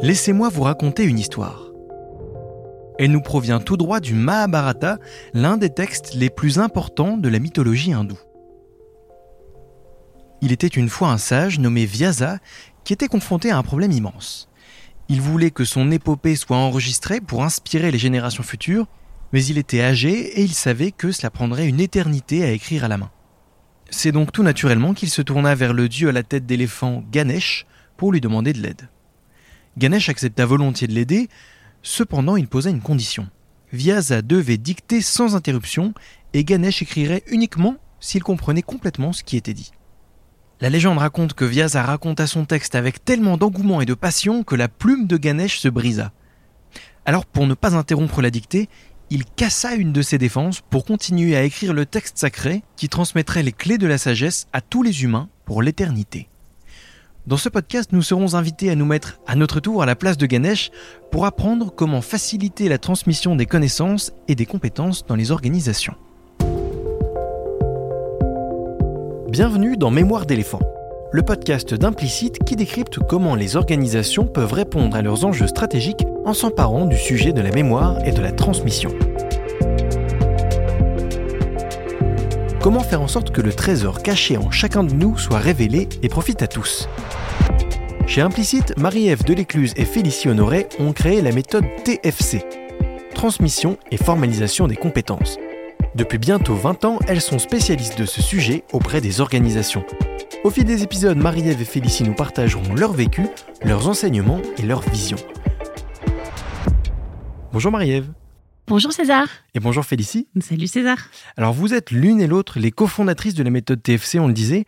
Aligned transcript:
Laissez-moi 0.00 0.48
vous 0.48 0.62
raconter 0.62 1.04
une 1.04 1.18
histoire. 1.18 1.70
Elle 2.98 3.12
nous 3.12 3.20
provient 3.20 3.60
tout 3.60 3.76
droit 3.76 4.00
du 4.00 4.14
Mahabharata, 4.14 4.98
l'un 5.34 5.56
des 5.56 5.68
textes 5.68 6.14
les 6.14 6.30
plus 6.30 6.58
importants 6.58 7.16
de 7.16 7.28
la 7.28 7.38
mythologie 7.38 7.92
hindoue. 7.92 8.18
Il 10.40 10.50
était 10.50 10.66
une 10.66 10.88
fois 10.88 11.10
un 11.10 11.18
sage 11.18 11.58
nommé 11.58 11.84
Vyasa 11.84 12.38
qui 12.84 12.92
était 12.92 13.06
confronté 13.06 13.50
à 13.50 13.58
un 13.58 13.62
problème 13.62 13.92
immense. 13.92 14.48
Il 15.08 15.20
voulait 15.20 15.50
que 15.50 15.64
son 15.64 15.90
épopée 15.90 16.36
soit 16.36 16.56
enregistrée 16.56 17.20
pour 17.20 17.44
inspirer 17.44 17.90
les 17.90 17.98
générations 17.98 18.42
futures, 18.42 18.86
mais 19.32 19.44
il 19.44 19.58
était 19.58 19.82
âgé 19.82 20.40
et 20.40 20.42
il 20.42 20.54
savait 20.54 20.90
que 20.90 21.12
cela 21.12 21.30
prendrait 21.30 21.68
une 21.68 21.80
éternité 21.80 22.44
à 22.44 22.50
écrire 22.50 22.84
à 22.84 22.88
la 22.88 22.98
main. 22.98 23.10
C'est 23.90 24.12
donc 24.12 24.32
tout 24.32 24.42
naturellement 24.42 24.94
qu'il 24.94 25.10
se 25.10 25.22
tourna 25.22 25.54
vers 25.54 25.74
le 25.74 25.88
dieu 25.88 26.08
à 26.08 26.12
la 26.12 26.22
tête 26.22 26.46
d'éléphant 26.46 27.04
Ganesh 27.12 27.66
pour 27.98 28.10
lui 28.10 28.22
demander 28.22 28.52
de 28.52 28.60
l'aide. 28.60 28.88
Ganesh 29.78 30.08
accepta 30.08 30.44
volontiers 30.44 30.86
de 30.86 30.92
l'aider, 30.92 31.28
cependant 31.82 32.36
il 32.36 32.48
posa 32.48 32.70
une 32.70 32.82
condition. 32.82 33.28
Vyasa 33.72 34.20
devait 34.20 34.58
dicter 34.58 35.00
sans 35.00 35.34
interruption 35.34 35.94
et 36.34 36.44
Ganesh 36.44 36.82
écrirait 36.82 37.22
uniquement 37.26 37.76
s'il 38.00 38.22
comprenait 38.22 38.62
complètement 38.62 39.12
ce 39.12 39.22
qui 39.22 39.36
était 39.36 39.54
dit. 39.54 39.72
La 40.60 40.70
légende 40.70 40.98
raconte 40.98 41.34
que 41.34 41.44
Vyasa 41.44 41.82
raconta 41.82 42.26
son 42.26 42.44
texte 42.44 42.74
avec 42.74 43.04
tellement 43.04 43.36
d'engouement 43.36 43.80
et 43.80 43.86
de 43.86 43.94
passion 43.94 44.44
que 44.44 44.54
la 44.54 44.68
plume 44.68 45.06
de 45.06 45.16
Ganesh 45.16 45.58
se 45.58 45.68
brisa. 45.68 46.12
Alors 47.04 47.26
pour 47.26 47.46
ne 47.46 47.54
pas 47.54 47.74
interrompre 47.74 48.22
la 48.22 48.30
dictée, 48.30 48.68
il 49.10 49.24
cassa 49.24 49.74
une 49.74 49.92
de 49.92 50.02
ses 50.02 50.18
défenses 50.18 50.60
pour 50.60 50.84
continuer 50.84 51.36
à 51.36 51.42
écrire 51.42 51.72
le 51.72 51.86
texte 51.86 52.18
sacré 52.18 52.62
qui 52.76 52.88
transmettrait 52.88 53.42
les 53.42 53.52
clés 53.52 53.78
de 53.78 53.86
la 53.86 53.98
sagesse 53.98 54.46
à 54.52 54.60
tous 54.60 54.82
les 54.82 55.02
humains 55.02 55.28
pour 55.44 55.62
l'éternité. 55.62 56.28
Dans 57.24 57.36
ce 57.36 57.48
podcast, 57.48 57.90
nous 57.92 58.02
serons 58.02 58.34
invités 58.34 58.68
à 58.68 58.74
nous 58.74 58.84
mettre 58.84 59.20
à 59.28 59.36
notre 59.36 59.60
tour 59.60 59.80
à 59.80 59.86
la 59.86 59.94
place 59.94 60.16
de 60.16 60.26
Ganesh 60.26 60.72
pour 61.12 61.24
apprendre 61.24 61.72
comment 61.72 62.00
faciliter 62.00 62.68
la 62.68 62.78
transmission 62.78 63.36
des 63.36 63.46
connaissances 63.46 64.12
et 64.26 64.34
des 64.34 64.44
compétences 64.44 65.06
dans 65.06 65.14
les 65.14 65.30
organisations. 65.30 65.94
Bienvenue 69.28 69.76
dans 69.76 69.92
Mémoire 69.92 70.26
d'éléphant, 70.26 70.58
le 71.12 71.22
podcast 71.22 71.74
d'Implicite 71.74 72.40
qui 72.44 72.56
décrypte 72.56 72.98
comment 72.98 73.36
les 73.36 73.54
organisations 73.54 74.26
peuvent 74.26 74.52
répondre 74.52 74.96
à 74.96 75.02
leurs 75.02 75.24
enjeux 75.24 75.46
stratégiques 75.46 76.04
en 76.24 76.34
s'emparant 76.34 76.86
du 76.86 76.96
sujet 76.96 77.32
de 77.32 77.40
la 77.40 77.52
mémoire 77.52 78.04
et 78.04 78.10
de 78.10 78.20
la 78.20 78.32
transmission. 78.32 78.90
Comment 82.62 82.80
faire 82.80 83.02
en 83.02 83.08
sorte 83.08 83.32
que 83.32 83.40
le 83.40 83.52
trésor 83.52 84.02
caché 84.02 84.36
en 84.36 84.50
chacun 84.50 84.84
de 84.84 84.94
nous 84.94 85.18
soit 85.18 85.38
révélé 85.38 85.88
et 86.02 86.08
profite 86.08 86.42
à 86.42 86.46
tous 86.46 86.88
Chez 88.06 88.20
Implicite, 88.20 88.78
Marie-Ève 88.78 89.24
Delécluse 89.24 89.72
et 89.76 89.84
Félicie 89.84 90.28
Honoré 90.28 90.68
ont 90.78 90.92
créé 90.92 91.20
la 91.22 91.32
méthode 91.32 91.64
TFC, 91.84 92.44
transmission 93.14 93.76
et 93.90 93.96
formalisation 93.96 94.68
des 94.68 94.76
compétences 94.76 95.38
depuis 95.94 96.16
bientôt 96.16 96.54
20 96.54 96.86
ans, 96.86 96.98
elles 97.06 97.20
sont 97.20 97.38
spécialistes 97.38 97.98
de 97.98 98.06
ce 98.06 98.22
sujet 98.22 98.64
auprès 98.72 99.02
des 99.02 99.20
organisations. 99.20 99.84
Au 100.42 100.48
fil 100.48 100.64
des 100.64 100.82
épisodes, 100.82 101.18
Marie-Ève 101.18 101.60
et 101.60 101.66
Félicie 101.66 102.02
nous 102.02 102.14
partageront 102.14 102.74
leur 102.74 102.92
vécu, 102.92 103.26
leurs 103.62 103.88
enseignements 103.88 104.40
et 104.56 104.62
leurs 104.62 104.80
visions. 104.80 105.18
Bonjour 107.52 107.70
Marie-Ève. 107.70 108.06
Bonjour 108.68 108.92
César. 108.92 109.26
Et 109.54 109.60
bonjour 109.60 109.84
Félicie. 109.84 110.28
Salut 110.40 110.68
César. 110.68 110.96
Alors 111.36 111.52
vous 111.52 111.74
êtes 111.74 111.90
l'une 111.90 112.20
et 112.20 112.28
l'autre 112.28 112.60
les 112.60 112.70
cofondatrices 112.70 113.34
de 113.34 113.42
la 113.42 113.50
méthode 113.50 113.82
TFC, 113.82 114.20
on 114.20 114.28
le 114.28 114.32
disait. 114.32 114.66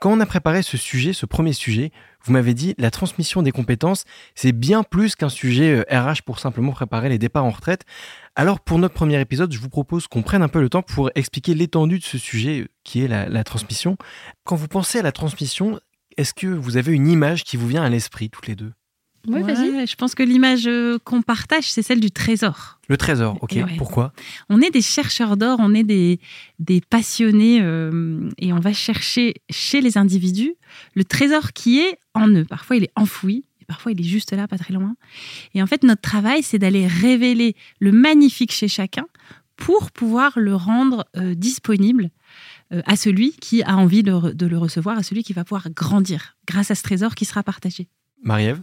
Quand 0.00 0.12
on 0.12 0.20
a 0.20 0.26
préparé 0.26 0.62
ce 0.62 0.76
sujet, 0.76 1.14
ce 1.14 1.24
premier 1.24 1.54
sujet, 1.54 1.90
vous 2.24 2.32
m'avez 2.32 2.52
dit 2.52 2.74
la 2.76 2.90
transmission 2.90 3.42
des 3.42 3.52
compétences, 3.52 4.04
c'est 4.34 4.52
bien 4.52 4.82
plus 4.82 5.14
qu'un 5.14 5.30
sujet 5.30 5.80
RH 5.88 5.94
euh, 5.94 6.14
pour 6.26 6.38
simplement 6.38 6.72
préparer 6.72 7.08
les 7.08 7.18
départs 7.18 7.44
en 7.44 7.50
retraite. 7.50 7.84
Alors 8.34 8.60
pour 8.60 8.78
notre 8.78 8.94
premier 8.94 9.18
épisode, 9.20 9.52
je 9.52 9.58
vous 9.58 9.70
propose 9.70 10.06
qu'on 10.06 10.22
prenne 10.22 10.42
un 10.42 10.48
peu 10.48 10.60
le 10.60 10.68
temps 10.68 10.82
pour 10.82 11.10
expliquer 11.14 11.54
l'étendue 11.54 12.00
de 12.00 12.04
ce 12.04 12.18
sujet 12.18 12.62
euh, 12.62 12.68
qui 12.84 13.04
est 13.04 13.08
la, 13.08 13.44
transmission. 13.44 13.96
Quand 14.44 14.56
vous 14.56 14.68
pensez 14.68 14.98
à 14.98 15.02
la 15.02 15.12
transmission, 15.12 15.80
est-ce 16.16 16.34
que 16.34 16.48
vous 16.48 16.76
avez 16.76 16.92
une 16.92 17.08
image 17.08 17.44
qui 17.44 17.56
vous 17.56 17.68
vient 17.68 17.84
à 17.84 17.88
l'esprit 17.88 18.28
toutes 18.28 18.48
les 18.48 18.56
deux? 18.56 18.72
Oui, 19.28 19.42
vas-y. 19.42 19.86
Je 19.86 19.94
pense 19.96 20.14
que 20.14 20.22
l'image 20.22 20.66
euh, 20.66 20.98
qu'on 21.04 21.22
partage, 21.22 21.70
c'est 21.70 21.82
celle 21.82 22.00
du 22.00 22.10
trésor. 22.10 22.78
Le 22.88 22.96
trésor, 22.96 23.38
ok. 23.40 23.58
Pourquoi? 23.76 24.12
On 24.48 24.60
est 24.60 24.70
des 24.70 24.82
chercheurs 24.82 25.36
d'or, 25.36 25.58
on 25.60 25.74
est 25.74 25.82
des, 25.82 26.20
des 26.58 26.80
passionnés 26.80 27.60
euh, 27.60 28.28
et 28.38 28.52
on 28.52 28.60
va 28.60 28.72
chercher 28.72 29.34
chez 29.50 29.80
les 29.80 29.98
individus 29.98 30.54
le 30.94 31.04
trésor 31.04 31.52
qui 31.52 31.80
est 31.80 31.98
en 32.14 32.28
eux. 32.28 32.44
Parfois, 32.44 32.76
il 32.76 32.84
est 32.84 32.92
enfoui, 32.96 33.44
et 33.60 33.64
parfois, 33.64 33.92
il 33.92 34.00
est 34.00 34.04
juste 34.04 34.32
là, 34.32 34.46
pas 34.46 34.58
très 34.58 34.74
loin. 34.74 34.96
Et 35.54 35.62
en 35.62 35.66
fait, 35.66 35.82
notre 35.82 36.02
travail, 36.02 36.42
c'est 36.42 36.58
d'aller 36.58 36.86
révéler 36.86 37.56
le 37.80 37.92
magnifique 37.92 38.52
chez 38.52 38.68
chacun 38.68 39.06
pour 39.56 39.90
pouvoir 39.90 40.32
le 40.36 40.54
rendre 40.54 41.06
euh, 41.16 41.34
disponible 41.34 42.10
à 42.84 42.96
celui 42.96 43.30
qui 43.30 43.62
a 43.62 43.76
envie 43.76 44.02
de, 44.02 44.32
de 44.32 44.46
le 44.46 44.58
recevoir, 44.58 44.98
à 44.98 45.04
celui 45.04 45.22
qui 45.22 45.32
va 45.32 45.44
pouvoir 45.44 45.70
grandir 45.70 46.36
grâce 46.48 46.72
à 46.72 46.74
ce 46.74 46.82
trésor 46.82 47.14
qui 47.14 47.24
sera 47.24 47.44
partagé. 47.44 47.86
Marie-Ève? 48.24 48.60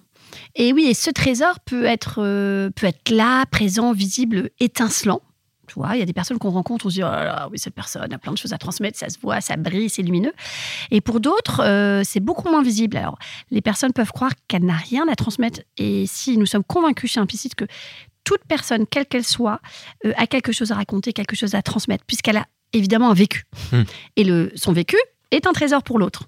Et 0.55 0.73
oui, 0.73 0.85
et 0.85 0.93
ce 0.93 1.09
trésor 1.09 1.59
peut 1.61 1.85
être, 1.85 2.15
euh, 2.19 2.69
peut 2.71 2.87
être 2.87 3.09
là, 3.09 3.45
présent, 3.45 3.93
visible, 3.93 4.49
étincelant. 4.59 5.21
Tu 5.67 5.75
vois, 5.75 5.95
il 5.95 5.99
y 5.99 6.01
a 6.01 6.05
des 6.05 6.13
personnes 6.13 6.39
qu'on 6.39 6.51
rencontre, 6.51 6.85
on 6.85 6.89
se 6.89 6.95
dit, 6.95 7.03
oh 7.03 7.07
là 7.07 7.47
oui, 7.49 7.57
cette 7.57 7.73
personne 7.73 8.11
a 8.11 8.17
plein 8.17 8.33
de 8.33 8.37
choses 8.37 8.53
à 8.53 8.57
transmettre, 8.57 8.99
ça 8.99 9.09
se 9.09 9.17
voit, 9.19 9.39
ça 9.39 9.55
brille, 9.55 9.89
c'est 9.89 10.01
lumineux. 10.01 10.33
Et 10.91 10.99
pour 10.99 11.19
d'autres, 11.19 11.61
euh, 11.63 12.01
c'est 12.03 12.19
beaucoup 12.19 12.49
moins 12.49 12.61
visible. 12.61 12.97
Alors, 12.97 13.17
les 13.49 13.61
personnes 13.61 13.93
peuvent 13.93 14.11
croire 14.11 14.31
qu'elle 14.47 14.65
n'a 14.65 14.75
rien 14.75 15.07
à 15.07 15.15
transmettre. 15.15 15.61
Et 15.77 16.05
si 16.05 16.37
nous 16.37 16.45
sommes 16.45 16.65
convaincus 16.65 17.13
chez 17.13 17.21
Implicite 17.21 17.55
que 17.55 17.65
toute 18.25 18.43
personne, 18.47 18.85
quelle 18.87 19.05
qu'elle 19.05 19.23
soit, 19.23 19.61
euh, 20.05 20.13
a 20.17 20.27
quelque 20.27 20.51
chose 20.51 20.71
à 20.71 20.75
raconter, 20.75 21.13
quelque 21.13 21.35
chose 21.35 21.55
à 21.55 21.61
transmettre, 21.61 22.03
puisqu'elle 22.05 22.37
a 22.37 22.45
évidemment 22.73 23.09
un 23.09 23.13
vécu. 23.13 23.45
Hmm. 23.71 23.83
Et 24.15 24.23
le, 24.23 24.51
son 24.55 24.73
vécu, 24.73 24.97
est 25.33 25.47
un 25.47 25.53
trésor 25.53 25.83
pour 25.83 25.99
l'autre. 25.99 26.23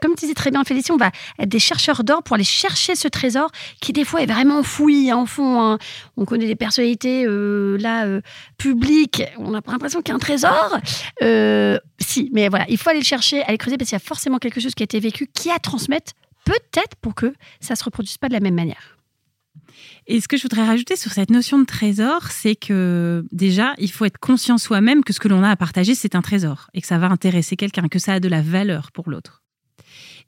Comme 0.00 0.14
tu 0.14 0.20
disais 0.20 0.34
très 0.34 0.50
bien, 0.50 0.64
Félicie, 0.64 0.92
on 0.92 0.96
va 0.96 1.10
être 1.38 1.48
des 1.48 1.58
chercheurs 1.58 2.04
d'or 2.04 2.22
pour 2.22 2.34
aller 2.34 2.44
chercher 2.44 2.94
ce 2.94 3.08
trésor 3.08 3.50
qui, 3.80 3.92
des 3.92 4.04
fois, 4.04 4.22
est 4.22 4.26
vraiment 4.26 4.62
fouillé 4.62 5.12
en 5.12 5.26
fond. 5.26 5.60
Hein. 5.62 5.78
On 6.16 6.24
connaît 6.24 6.46
des 6.46 6.56
personnalités, 6.56 7.24
euh, 7.26 7.76
là, 7.78 8.06
euh, 8.06 8.20
publiques. 8.58 9.22
On 9.38 9.52
pas 9.60 9.72
l'impression 9.72 10.00
qu'il 10.02 10.10
y 10.10 10.12
a 10.12 10.16
un 10.16 10.18
trésor. 10.18 10.78
Euh, 11.22 11.78
si, 11.98 12.30
mais 12.32 12.48
voilà, 12.48 12.66
il 12.68 12.78
faut 12.78 12.90
aller 12.90 13.00
le 13.00 13.04
chercher, 13.04 13.42
aller 13.44 13.58
creuser 13.58 13.76
parce 13.76 13.90
qu'il 13.90 13.96
y 13.96 14.02
a 14.02 14.04
forcément 14.04 14.38
quelque 14.38 14.60
chose 14.60 14.74
qui 14.74 14.82
a 14.82 14.84
été 14.84 15.00
vécu, 15.00 15.28
qui 15.32 15.50
a 15.50 15.58
transmettre, 15.58 16.12
peut-être 16.44 16.96
pour 17.00 17.14
que 17.14 17.34
ça 17.60 17.74
ne 17.74 17.78
se 17.78 17.84
reproduise 17.84 18.18
pas 18.18 18.28
de 18.28 18.34
la 18.34 18.40
même 18.40 18.54
manière. 18.54 18.95
Et 20.06 20.20
ce 20.20 20.28
que 20.28 20.36
je 20.36 20.42
voudrais 20.42 20.64
rajouter 20.64 20.96
sur 20.96 21.12
cette 21.12 21.30
notion 21.30 21.58
de 21.58 21.64
trésor, 21.64 22.30
c'est 22.30 22.56
que 22.56 23.24
déjà, 23.32 23.74
il 23.78 23.90
faut 23.90 24.04
être 24.04 24.18
conscient 24.18 24.58
soi-même 24.58 25.04
que 25.04 25.12
ce 25.12 25.20
que 25.20 25.28
l'on 25.28 25.42
a 25.42 25.50
à 25.50 25.56
partager, 25.56 25.94
c'est 25.94 26.14
un 26.14 26.22
trésor 26.22 26.68
et 26.74 26.80
que 26.80 26.86
ça 26.86 26.98
va 26.98 27.08
intéresser 27.08 27.56
quelqu'un, 27.56 27.88
que 27.88 27.98
ça 27.98 28.14
a 28.14 28.20
de 28.20 28.28
la 28.28 28.42
valeur 28.42 28.92
pour 28.92 29.10
l'autre. 29.10 29.42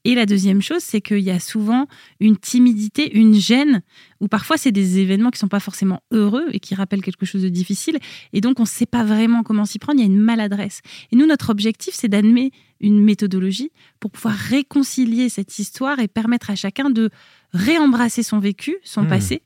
Et 0.05 0.15
la 0.15 0.27
deuxième 0.27 0.63
chose, 0.63 0.83
c'est 0.83 1.01
qu'il 1.01 1.21
y 1.21 1.31
a 1.31 1.41
souvent 1.41 1.87
une 2.21 2.37
timidité, 2.37 3.17
une 3.17 3.35
gêne, 3.35 3.83
ou 4.21 4.29
parfois 4.29 4.57
c'est 4.57 4.73
des 4.73 4.99
événements 4.99 5.31
qui 5.31 5.37
ne 5.37 5.41
sont 5.41 5.49
pas 5.49 5.61
forcément 5.61 6.03
heureux 6.11 6.47
et 6.53 6.61
qui 6.61 6.75
rappellent 6.75 7.03
quelque 7.03 7.27
chose 7.27 7.43
de 7.43 7.49
difficile. 7.49 7.99
Et 8.33 8.41
donc 8.41 8.59
on 8.61 8.63
ne 8.63 8.69
sait 8.69 8.87
pas 8.87 9.05
vraiment 9.05 9.43
comment 9.43 9.65
s'y 9.65 9.79
prendre, 9.79 9.99
il 9.99 10.03
y 10.03 10.09
a 10.09 10.13
une 10.13 10.21
maladresse. 10.21 10.81
Et 11.13 11.17
nous, 11.17 11.27
notre 11.27 11.51
objectif, 11.51 11.95
c'est 11.95 12.09
d'admettre 12.09 12.57
une 12.81 13.03
méthodologie 13.03 13.71
pour 14.01 14.11
pouvoir 14.11 14.35
réconcilier 14.35 15.29
cette 15.29 15.59
histoire 15.59 15.99
et 15.99 16.09
permettre 16.09 16.51
à 16.51 16.55
chacun 16.55 16.91
de 16.91 17.11
réembrasser 17.53 18.23
son 18.23 18.39
vécu, 18.39 18.77
son 18.85 19.03
mmh. 19.03 19.09
passé, 19.09 19.43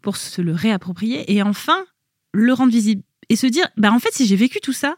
pour 0.00 0.16
se 0.16 0.40
le 0.40 0.52
réapproprier 0.52 1.32
et 1.32 1.42
enfin 1.42 1.84
le 2.32 2.52
rendre 2.52 2.72
visible 2.72 3.02
et 3.28 3.36
se 3.36 3.46
dire 3.46 3.66
bah 3.76 3.92
en 3.92 3.98
fait 3.98 4.12
si 4.12 4.26
j'ai 4.26 4.36
vécu 4.36 4.60
tout 4.60 4.72
ça 4.72 4.96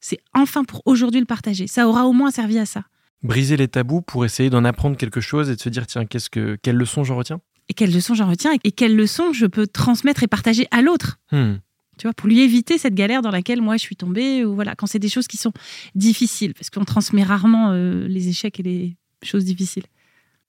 c'est 0.00 0.18
enfin 0.34 0.64
pour 0.64 0.82
aujourd'hui 0.86 1.20
le 1.20 1.26
partager 1.26 1.66
ça 1.66 1.88
aura 1.88 2.06
au 2.06 2.12
moins 2.12 2.30
servi 2.30 2.58
à 2.58 2.66
ça 2.66 2.84
briser 3.22 3.56
les 3.56 3.68
tabous 3.68 4.02
pour 4.02 4.24
essayer 4.24 4.50
d'en 4.50 4.64
apprendre 4.64 4.96
quelque 4.96 5.20
chose 5.20 5.50
et 5.50 5.56
de 5.56 5.60
se 5.60 5.68
dire 5.68 5.86
tiens 5.86 6.04
qu'est-ce 6.04 6.30
que 6.30 6.56
quelle 6.62 6.76
leçon 6.76 7.04
j'en 7.04 7.16
retiens? 7.16 7.40
Et 7.68 7.74
quelle 7.74 7.92
leçon 7.92 8.14
j'en 8.14 8.28
retiens 8.28 8.52
et 8.62 8.72
quelle 8.72 8.94
leçon 8.94 9.32
je 9.32 9.46
peux 9.46 9.66
transmettre 9.66 10.22
et 10.22 10.26
partager 10.26 10.66
à 10.70 10.82
l'autre? 10.82 11.18
Hmm. 11.32 11.54
tu 11.98 12.06
vois 12.06 12.14
pour 12.14 12.28
lui 12.28 12.40
éviter 12.40 12.76
cette 12.78 12.94
galère 12.94 13.22
dans 13.22 13.30
laquelle 13.30 13.62
moi 13.62 13.76
je 13.76 13.82
suis 13.82 13.96
tombée 13.96 14.44
ou 14.44 14.54
voilà 14.54 14.74
quand 14.74 14.86
c'est 14.86 14.98
des 14.98 15.08
choses 15.08 15.26
qui 15.26 15.36
sont 15.36 15.52
difficiles 15.94 16.54
parce 16.54 16.70
qu'on 16.70 16.84
transmet 16.84 17.22
rarement 17.22 17.70
euh, 17.70 18.06
les 18.08 18.28
échecs 18.28 18.60
et 18.60 18.62
les 18.62 18.96
choses 19.22 19.44
difficiles 19.44 19.84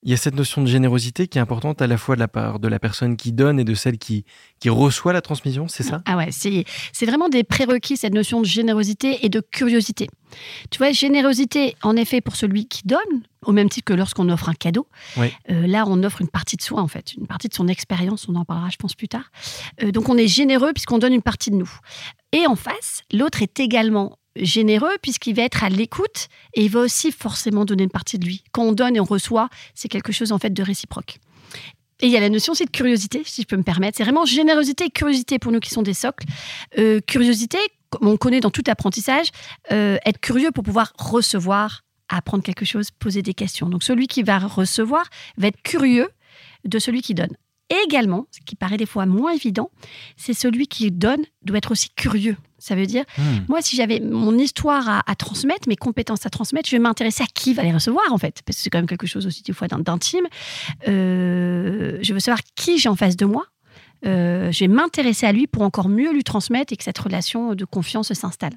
il 0.06 0.12
y 0.12 0.14
a 0.14 0.18
cette 0.18 0.36
notion 0.36 0.62
de 0.62 0.68
générosité 0.68 1.28
qui 1.28 1.40
est 1.40 1.42
importante 1.42 1.82
à 1.82 1.88
la 1.88 1.98
fois 1.98 2.16
de 2.16 2.20
la 2.20 2.28
part 2.28 2.60
de 2.60 2.68
la 2.68 2.78
personne 2.78 3.18
qui 3.18 3.32
donne 3.32 3.60
et 3.60 3.64
de 3.64 3.74
celle 3.74 3.98
qui, 3.98 4.24
qui 4.60 4.70
reçoit 4.70 5.14
la 5.14 5.22
transmission, 5.22 5.68
c'est 5.68 5.82
ça? 5.82 6.04
Ah 6.06 6.16
ouais, 6.16 6.30
c'est 6.32 7.06
vraiment 7.08 7.28
des 7.28 7.44
prérequis, 7.44 7.98
cette 7.98 8.14
notion 8.14 8.40
de 8.40 8.46
générosité 8.46 9.26
et 9.26 9.30
de 9.30 9.42
curiosité. 9.42 10.08
Tu 10.70 10.78
vois, 10.78 10.92
générosité, 10.92 11.76
en 11.82 11.96
effet, 11.96 12.22
pour 12.22 12.36
celui 12.36 12.68
qui 12.68 12.84
donne, 12.86 13.00
au 13.44 13.52
même 13.52 13.68
titre 13.68 13.86
que 13.86 13.94
lorsqu'on 13.94 14.30
offre 14.30 14.48
un 14.50 14.54
cadeau. 14.54 14.88
Euh, 15.18 15.68
là, 15.68 15.86
on 15.88 16.04
offre 16.04 16.22
une 16.22 16.30
partie 16.30 16.56
de 16.56 16.62
soi, 16.62 16.82
en 16.82 16.88
fait, 16.88 17.14
une 17.14 17.26
partie 17.26 17.48
de 17.48 17.56
son 17.56 17.68
expérience, 17.68 18.30
on 18.30 18.36
en 18.36 18.46
parlera, 18.46 18.70
je 18.70 18.78
pense, 18.78 18.94
plus 18.94 19.08
tard. 19.08 19.32
Euh, 19.82 19.92
donc, 19.92 20.08
on 20.08 20.18
est 20.18 20.28
généreux 20.28 20.72
puisqu'on 20.72 21.00
donne 21.00 21.14
une 21.14 21.24
partie 21.24 21.50
de 21.50 21.56
nous. 21.56 21.72
Et 22.32 22.46
en 22.46 22.56
face, 22.56 23.02
l'autre 23.12 23.42
est 23.42 23.60
également 23.60 24.20
généreux 24.36 24.98
puisqu'il 25.02 25.36
va 25.36 25.44
être 25.44 25.64
à 25.64 25.70
l'écoute 25.70 26.28
et 26.54 26.64
il 26.66 26.72
va 26.72 26.82
aussi 26.82 27.12
forcément 27.12 27.66
donner 27.66 27.84
une 27.84 27.90
partie 27.90 28.20
de 28.20 28.26
lui. 28.26 28.44
Quand 28.52 28.64
on 28.64 28.72
donne 28.72 28.96
et 28.96 29.00
on 29.00 29.06
reçoit, 29.06 29.50
c'est 29.74 29.90
quelque 29.90 30.12
chose 30.12 30.32
en 30.32 30.40
fait 30.40 30.52
de 30.52 30.64
réciproque. 30.64 31.20
Et 32.02 32.08
il 32.08 32.12
y 32.12 32.18
a 32.18 32.20
la 32.20 32.30
notion 32.30 32.52
aussi 32.52 32.66
de 32.66 32.72
curiosité, 32.72 33.22
si 33.26 33.44
je 33.44 33.48
peux 33.48 33.56
me 33.56 33.64
permettre. 33.64 33.98
C'est 33.98 34.04
vraiment 34.04 34.26
générosité 34.26 34.86
et 34.86 34.90
curiosité 34.90 35.40
pour 35.40 35.52
nous 35.52 35.60
qui 35.60 35.70
sont 35.70 35.82
des 35.82 35.94
socles. 35.94 36.26
Euh, 36.78 37.00
curiosité, 37.00 37.58
comme 37.90 38.08
on 38.10 38.18
connaît 38.18 38.42
dans 38.42 38.52
tout 38.52 38.64
apprentissage, 38.68 39.28
euh, 39.72 39.98
être 40.06 40.20
curieux 40.20 40.52
pour 40.52 40.64
pouvoir 40.64 40.92
recevoir, 40.98 41.84
apprendre 42.10 42.44
quelque 42.44 42.66
chose, 42.66 42.92
poser 42.92 43.22
des 43.22 43.34
questions. 43.34 43.70
Donc 43.70 43.84
celui 43.84 44.08
qui 44.08 44.24
va 44.24 44.40
recevoir 44.40 45.06
va 45.38 45.48
être 45.48 45.62
curieux 45.62 46.10
de 46.66 46.80
celui 46.80 47.02
qui 47.02 47.14
donne. 47.14 47.36
Et 47.70 47.78
également, 47.86 48.28
ce 48.32 48.40
qui 48.46 48.56
paraît 48.56 48.78
des 48.78 48.86
fois 48.86 49.06
moins 49.06 49.34
évident, 49.34 49.72
c'est 50.18 50.34
celui 50.34 50.68
qui 50.68 50.92
donne 50.92 51.24
doit 51.44 51.58
être 51.58 51.72
aussi 51.72 51.90
curieux. 51.90 52.38
Ça 52.66 52.74
veut 52.76 52.88
dire, 52.88 53.04
Hmm. 53.18 53.46
moi, 53.48 53.62
si 53.62 53.76
j'avais 53.76 54.00
mon 54.00 54.36
histoire 54.38 54.90
à, 54.90 55.02
à 55.06 55.16
transmettre, 55.16 55.68
mes 55.68 55.76
compétences 55.76 56.26
à 56.26 56.30
transmettre, 56.32 56.68
je 56.68 56.76
vais 56.76 56.82
m'intéresser 56.82 57.24
à 57.24 57.28
qui 57.28 57.54
va 57.54 57.62
les 57.64 57.72
recevoir, 57.72 58.06
en 58.12 58.18
fait. 58.18 58.42
Parce 58.46 58.58
que 58.58 58.64
c'est 58.64 58.70
quand 58.72 58.80
même 58.80 58.88
quelque 58.88 59.06
chose 59.08 59.28
aussi, 59.28 59.44
des 59.44 59.54
fois, 59.54 59.68
d'in- 59.68 59.80
d'intime. 59.80 60.26
Euh, 60.88 61.98
je 62.02 62.14
veux 62.14 62.20
savoir 62.20 62.40
qui 62.56 62.78
j'ai 62.80 62.90
en 62.90 62.96
face 62.96 63.16
de 63.16 63.26
moi. 63.26 63.46
Euh, 64.06 64.52
je 64.52 64.60
vais 64.60 64.68
m'intéresser 64.68 65.26
à 65.26 65.32
lui 65.32 65.48
pour 65.48 65.62
encore 65.64 65.90
mieux 65.90 66.12
lui 66.14 66.24
transmettre 66.24 66.74
et 66.74 66.78
que 66.78 66.84
cette 66.84 66.98
relation 66.98 67.54
de 67.56 67.66
confiance 67.66 68.12
s'installe. 68.14 68.54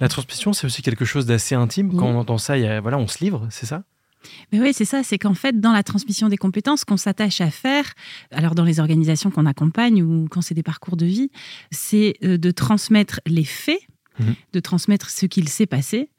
La 0.00 0.08
transmission, 0.08 0.52
c'est 0.52 0.66
aussi 0.66 0.82
quelque 0.82 1.04
chose 1.04 1.26
d'assez 1.26 1.54
intime. 1.54 1.94
Quand 1.96 2.06
on 2.06 2.18
entend 2.18 2.38
ça, 2.38 2.58
il 2.58 2.64
y 2.64 2.66
a- 2.66 2.80
voilà, 2.80 2.98
on 2.98 3.06
se 3.08 3.22
livre, 3.22 3.46
c'est 3.50 3.66
ça? 3.66 3.84
Mais 4.52 4.60
oui, 4.60 4.72
c'est 4.72 4.84
ça, 4.84 5.02
c'est 5.02 5.18
qu'en 5.18 5.34
fait, 5.34 5.60
dans 5.60 5.72
la 5.72 5.82
transmission 5.82 6.28
des 6.28 6.36
compétences, 6.36 6.84
qu'on 6.84 6.96
s'attache 6.96 7.40
à 7.40 7.50
faire, 7.50 7.92
alors 8.30 8.54
dans 8.54 8.64
les 8.64 8.80
organisations 8.80 9.30
qu'on 9.30 9.46
accompagne 9.46 10.02
ou 10.02 10.28
quand 10.30 10.40
c'est 10.42 10.54
des 10.54 10.62
parcours 10.62 10.96
de 10.96 11.06
vie, 11.06 11.30
c'est 11.70 12.14
euh, 12.24 12.38
de 12.38 12.50
transmettre 12.50 13.20
les 13.26 13.44
faits, 13.44 13.80
Mhm. 14.18 14.34
de 14.52 14.60
transmettre 14.60 15.08
ce 15.08 15.24
qu'il 15.24 15.48
s'est 15.48 15.64
passé. 15.66 16.10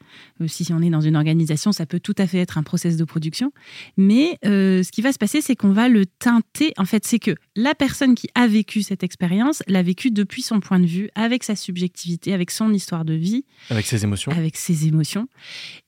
Euh, 0.42 0.48
Si 0.48 0.72
on 0.74 0.82
est 0.82 0.90
dans 0.90 1.02
une 1.02 1.16
organisation, 1.16 1.72
ça 1.72 1.86
peut 1.86 2.00
tout 2.00 2.16
à 2.18 2.26
fait 2.26 2.40
être 2.40 2.58
un 2.58 2.64
process 2.64 2.98
de 2.98 3.04
production. 3.04 3.52
Mais 3.98 4.40
euh, 4.46 4.82
ce 4.82 4.92
qui 4.92 5.04
va 5.04 5.12
se 5.12 5.20
passer, 5.20 5.42
c'est 5.42 5.56
qu'on 5.56 5.74
va 5.74 5.90
le 5.90 6.08
teinter. 6.08 6.74
En 6.78 6.86
fait, 6.86 7.06
c'est 7.06 7.20
que 7.20 7.36
la 7.56 7.76
personne 7.76 8.16
qui 8.16 8.30
a 8.36 8.48
vécu 8.48 8.82
cette 8.82 9.04
expérience 9.04 9.62
l'a 9.68 9.84
vécu 9.84 10.12
depuis 10.12 10.42
son 10.42 10.60
point 10.60 10.80
de 10.80 10.86
vue, 10.86 11.10
avec 11.16 11.44
sa 11.44 11.56
subjectivité, 11.56 12.34
avec 12.34 12.52
son 12.52 12.74
histoire 12.74 13.06
de 13.06 13.14
vie 13.14 13.46
Avec 13.70 13.86
ses 13.86 14.04
émotions 14.04 14.32
avec 14.32 14.58
ses 14.58 14.88
émotions. 14.88 15.28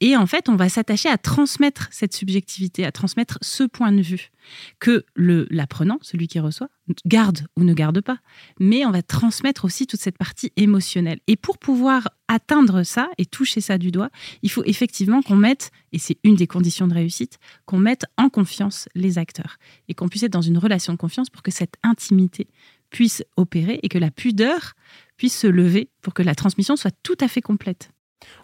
Et 0.01 0.15
en 0.15 0.25
fait, 0.25 0.49
on 0.49 0.55
va 0.55 0.69
s'attacher 0.69 1.09
à 1.09 1.17
transmettre 1.17 1.87
cette 1.91 2.15
subjectivité, 2.15 2.85
à 2.85 2.91
transmettre 2.91 3.37
ce 3.41 3.63
point 3.63 3.91
de 3.91 4.01
vue 4.01 4.31
que 4.79 5.05
le 5.15 5.47
l'apprenant, 5.49 5.97
celui 6.01 6.27
qui 6.27 6.39
reçoit, 6.39 6.69
garde 7.05 7.47
ou 7.57 7.63
ne 7.63 7.73
garde 7.73 8.01
pas. 8.01 8.17
Mais 8.59 8.85
on 8.85 8.91
va 8.91 9.01
transmettre 9.01 9.65
aussi 9.65 9.87
toute 9.87 9.99
cette 9.99 10.17
partie 10.17 10.51
émotionnelle. 10.55 11.19
Et 11.27 11.35
pour 11.35 11.57
pouvoir 11.57 12.09
atteindre 12.27 12.83
ça 12.83 13.09
et 13.17 13.25
toucher 13.25 13.61
ça 13.61 13.77
du 13.77 13.91
doigt, 13.91 14.09
il 14.41 14.51
faut 14.51 14.63
effectivement 14.65 15.21
qu'on 15.21 15.35
mette, 15.35 15.71
et 15.91 15.99
c'est 15.99 16.17
une 16.23 16.35
des 16.35 16.47
conditions 16.47 16.87
de 16.87 16.93
réussite, 16.93 17.39
qu'on 17.65 17.77
mette 17.77 18.05
en 18.17 18.29
confiance 18.29 18.89
les 18.95 19.17
acteurs 19.17 19.57
et 19.87 19.93
qu'on 19.93 20.09
puisse 20.09 20.23
être 20.23 20.33
dans 20.33 20.41
une 20.41 20.57
relation 20.57 20.93
de 20.93 20.97
confiance 20.97 21.29
pour 21.29 21.43
que 21.43 21.51
cette 21.55 21.75
intimité 21.83 22.47
puisse 22.89 23.23
opérer 23.35 23.79
et 23.83 23.89
que 23.89 23.97
la 23.97 24.11
pudeur 24.11 24.73
puisse 25.17 25.37
se 25.37 25.47
lever 25.47 25.89
pour 26.01 26.13
que 26.13 26.23
la 26.23 26.35
transmission 26.35 26.75
soit 26.75 26.95
tout 27.03 27.17
à 27.19 27.27
fait 27.27 27.41
complète. 27.41 27.89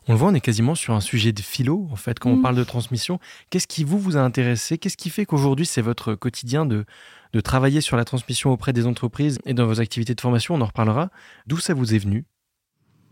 On 0.08 0.12
le 0.14 0.18
voit, 0.18 0.30
on 0.30 0.34
est 0.34 0.42
quasiment 0.42 0.76
sur 0.76 0.94
un 0.94 1.00
sujet 1.02 1.32
de 1.32 1.42
philo, 1.42 1.88
en 1.92 1.96
fait, 1.96 2.20
quand 2.20 2.30
on 2.30 2.36
Mm. 2.38 2.42
parle 2.42 2.56
de 2.56 2.64
transmission. 2.64 3.20
Qu'est-ce 3.50 3.68
qui 3.68 3.84
vous, 3.84 3.98
vous 4.00 4.18
a 4.18 4.22
intéressé? 4.22 4.78
Qu'est-ce 4.78 4.98
qui 4.98 5.10
fait 5.10 5.26
qu'aujourd'hui, 5.26 5.66
c'est 5.66 5.82
votre 5.82 6.14
quotidien 6.16 6.66
de, 6.66 6.86
de 7.34 7.42
travailler 7.42 7.82
sur 7.82 7.98
la 7.98 8.06
transmission 8.06 8.52
auprès 8.52 8.74
des 8.74 8.86
entreprises 8.86 9.40
et 9.46 9.54
dans 9.54 9.66
vos 9.66 9.80
activités 9.80 10.14
de 10.14 10.22
formation? 10.22 10.54
On 10.56 10.62
en 10.62 10.66
reparlera. 10.66 11.10
D'où 11.48 11.58
ça 11.58 11.74
vous 11.74 11.96
est 11.96 12.00
venu? 12.00 12.26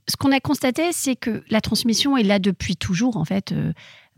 Ce 0.08 0.16
qu'on 0.18 0.32
a 0.32 0.40
constaté, 0.40 0.92
c'est 0.92 1.16
que 1.16 1.44
la 1.50 1.62
transmission 1.62 2.18
est 2.18 2.24
là 2.24 2.40
depuis 2.40 2.76
toujours, 2.76 3.18
en 3.18 3.26
fait. 3.26 3.54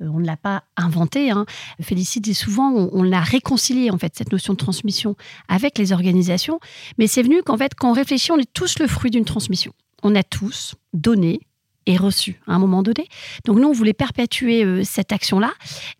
Euh, 0.01 0.07
on 0.13 0.19
ne 0.19 0.25
l'a 0.25 0.37
pas 0.37 0.63
inventée. 0.77 1.31
Hein. 1.31 1.45
Félicite 1.81 2.23
dit 2.23 2.33
souvent, 2.33 2.71
on, 2.71 2.89
on 2.93 3.03
l'a 3.03 3.21
réconcilié, 3.21 3.91
en 3.91 3.97
fait, 3.97 4.13
cette 4.15 4.31
notion 4.31 4.53
de 4.53 4.57
transmission 4.57 5.15
avec 5.47 5.77
les 5.77 5.93
organisations. 5.93 6.59
Mais 6.97 7.07
c'est 7.07 7.23
venu 7.23 7.43
qu'en 7.43 7.57
fait, 7.57 7.73
quand 7.75 7.89
on 7.89 7.93
réfléchit, 7.93 8.31
on 8.31 8.37
est 8.37 8.53
tous 8.53 8.79
le 8.79 8.87
fruit 8.87 9.11
d'une 9.11 9.25
transmission. 9.25 9.73
On 10.03 10.15
a 10.15 10.23
tous 10.23 10.75
donné 10.93 11.41
et 11.87 11.97
reçu 11.97 12.39
à 12.47 12.53
un 12.53 12.59
moment 12.59 12.83
donné. 12.83 13.07
Donc 13.45 13.57
nous, 13.57 13.67
on 13.67 13.71
voulait 13.71 13.93
perpétuer 13.93 14.63
euh, 14.63 14.83
cette 14.83 15.11
action-là. 15.11 15.51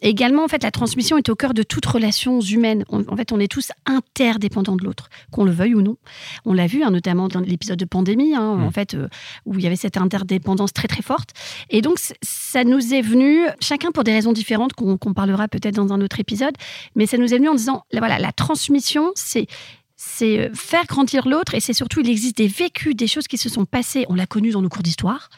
Également, 0.01 0.43
en 0.43 0.47
fait, 0.47 0.61
la 0.63 0.71
transmission 0.71 1.17
est 1.17 1.27
au 1.29 1.35
cœur 1.35 1.53
de 1.53 1.63
toutes 1.63 1.85
relations 1.85 2.39
humaines. 2.39 2.85
On- 2.89 3.03
en 3.07 3.15
fait, 3.17 3.31
on 3.31 3.39
est 3.39 3.47
tous 3.51 3.71
interdépendants 3.87 4.75
de 4.75 4.83
l'autre, 4.83 5.09
qu'on 5.31 5.43
le 5.43 5.51
veuille 5.51 5.73
ou 5.75 5.81
non. 5.81 5.97
On 6.45 6.53
l'a 6.53 6.67
vu, 6.67 6.83
hein, 6.83 6.91
notamment 6.91 7.27
dans 7.27 7.39
l'épisode 7.39 7.79
de 7.79 7.85
pandémie, 7.85 8.35
hein, 8.35 8.55
Mm. 8.57 8.63
en 8.63 8.71
fait, 8.71 8.93
euh, 8.93 9.07
où 9.45 9.55
il 9.55 9.61
y 9.63 9.67
avait 9.67 9.75
cette 9.75 9.97
interdépendance 9.97 10.73
très 10.73 10.87
très 10.87 11.01
forte. 11.01 11.31
Et 11.69 11.81
donc, 11.81 11.97
ça 12.21 12.63
nous 12.63 12.93
est 12.93 13.01
venu, 13.01 13.41
chacun 13.59 13.91
pour 13.91 14.03
des 14.03 14.11
raisons 14.13 14.33
différentes 14.33 14.73
qu'on 14.73 14.97
qu'on 14.97 15.13
parlera 15.13 15.47
peut-être 15.47 15.75
dans 15.75 15.91
un 15.93 16.01
autre 16.01 16.19
épisode, 16.19 16.55
mais 16.95 17.05
ça 17.07 17.17
nous 17.17 17.33
est 17.33 17.37
venu 17.37 17.49
en 17.49 17.55
disant, 17.55 17.83
là, 17.91 17.99
voilà, 17.99 18.19
la 18.19 18.31
transmission, 18.31 19.11
c'est 19.15 19.47
c'est 19.95 20.39
euh, 20.39 20.49
faire 20.53 20.85
grandir 20.85 21.27
l'autre 21.27 21.53
et 21.53 21.59
c'est 21.59 21.73
surtout, 21.73 21.99
il 22.01 22.09
existe 22.09 22.37
des 22.37 22.47
vécus, 22.47 22.95
des 22.95 23.07
choses 23.07 23.27
qui 23.27 23.37
se 23.37 23.49
sont 23.49 23.65
passées, 23.65 24.05
on 24.09 24.15
l'a 24.15 24.25
connu 24.25 24.49
dans 24.51 24.61
nos 24.61 24.69
cours 24.69 24.81
d'histoire. 24.83 25.29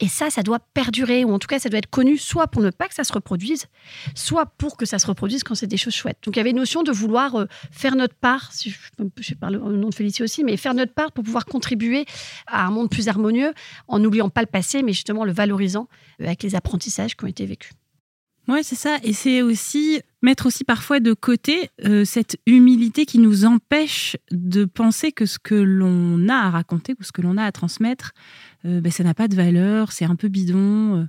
Et 0.00 0.08
ça, 0.08 0.28
ça 0.30 0.42
doit 0.42 0.58
perdurer, 0.58 1.24
ou 1.24 1.32
en 1.32 1.38
tout 1.38 1.46
cas, 1.46 1.58
ça 1.58 1.68
doit 1.68 1.78
être 1.78 1.90
connu, 1.90 2.18
soit 2.18 2.48
pour 2.48 2.62
ne 2.62 2.70
pas 2.70 2.86
que 2.86 2.94
ça 2.94 3.04
se 3.04 3.12
reproduise, 3.12 3.66
soit 4.14 4.46
pour 4.46 4.76
que 4.76 4.84
ça 4.84 4.98
se 4.98 5.06
reproduise 5.06 5.42
quand 5.42 5.54
c'est 5.54 5.66
des 5.66 5.78
choses 5.78 5.94
chouettes. 5.94 6.18
Donc, 6.24 6.36
il 6.36 6.38
y 6.38 6.40
avait 6.40 6.50
une 6.50 6.56
notion 6.56 6.82
de 6.82 6.92
vouloir 6.92 7.36
euh, 7.36 7.46
faire 7.70 7.96
notre 7.96 8.14
part, 8.14 8.52
si 8.52 8.70
je, 8.70 8.78
je 9.20 9.34
parle 9.34 9.56
au 9.56 9.72
nom 9.72 9.88
de 9.88 9.94
Félicie 9.94 10.22
aussi, 10.22 10.44
mais 10.44 10.56
faire 10.56 10.74
notre 10.74 10.92
part 10.92 11.12
pour 11.12 11.24
pouvoir 11.24 11.46
contribuer 11.46 12.04
à 12.46 12.66
un 12.66 12.70
monde 12.70 12.90
plus 12.90 13.08
harmonieux, 13.08 13.54
en 13.88 13.98
n'oubliant 13.98 14.28
pas 14.28 14.42
le 14.42 14.46
passé, 14.46 14.82
mais 14.82 14.92
justement 14.92 15.24
le 15.24 15.32
valorisant 15.32 15.88
euh, 16.20 16.26
avec 16.26 16.42
les 16.42 16.54
apprentissages 16.54 17.16
qui 17.16 17.24
ont 17.24 17.28
été 17.28 17.46
vécus. 17.46 17.72
Ouais, 18.48 18.62
c'est 18.62 18.76
ça. 18.76 18.98
Et 19.02 19.12
c'est 19.12 19.42
aussi 19.42 20.00
mettre 20.22 20.46
aussi 20.46 20.62
parfois 20.62 21.00
de 21.00 21.14
côté 21.14 21.70
euh, 21.84 22.04
cette 22.04 22.38
humilité 22.46 23.04
qui 23.04 23.18
nous 23.18 23.44
empêche 23.44 24.16
de 24.30 24.64
penser 24.64 25.10
que 25.10 25.26
ce 25.26 25.38
que 25.38 25.54
l'on 25.54 26.28
a 26.28 26.34
à 26.34 26.50
raconter 26.50 26.94
ou 26.98 27.02
ce 27.02 27.10
que 27.10 27.22
l'on 27.22 27.38
a 27.38 27.44
à 27.44 27.50
transmettre, 27.50 28.12
euh, 28.66 28.80
ben, 28.80 28.90
ça 28.90 29.04
n'a 29.04 29.14
pas 29.14 29.28
de 29.28 29.36
valeur, 29.36 29.92
c'est 29.92 30.04
un 30.04 30.16
peu 30.16 30.28
bidon. 30.28 30.96
euh. 30.96 31.04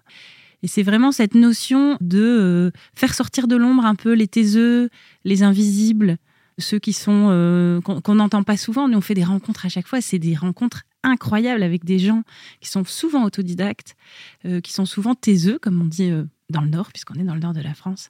Et 0.64 0.68
c'est 0.68 0.84
vraiment 0.84 1.12
cette 1.12 1.36
notion 1.36 1.98
de 2.02 2.20
euh, 2.20 2.72
faire 2.96 3.14
sortir 3.14 3.48
de 3.48 3.56
l'ombre 3.56 3.86
un 3.86 3.96
peu 3.96 4.14
les 4.14 4.28
taiseux, 4.28 4.90
les 5.24 5.44
invisibles, 5.44 6.18
ceux 6.58 6.80
qui 6.80 6.94
sont 6.94 7.82
qu'on 7.84 8.16
n'entend 8.16 8.42
pas 8.42 8.58
souvent. 8.58 8.88
Nous, 8.88 8.98
on 8.98 9.02
fait 9.02 9.14
des 9.14 9.24
rencontres 9.24 9.68
à 9.68 9.70
chaque 9.70 9.88
fois. 9.88 10.02
C'est 10.02 10.18
des 10.18 10.36
rencontres 10.36 10.84
incroyables 11.04 11.62
avec 11.62 11.86
des 11.86 12.00
gens 12.00 12.24
qui 12.60 12.70
sont 12.70 12.84
souvent 12.84 13.24
autodidactes, 13.24 13.96
qui 14.64 14.74
sont 14.74 14.88
souvent 14.88 15.14
taiseux, 15.14 15.60
comme 15.60 15.80
on 15.80 15.86
dit 15.86 16.12
dans 16.50 16.62
le 16.62 16.70
Nord, 16.70 16.92
puisqu'on 16.92 17.16
est 17.16 17.24
dans 17.24 17.34
le 17.34 17.40
Nord 17.40 17.54
de 17.54 17.62
la 17.62 17.74
France. 17.74 18.10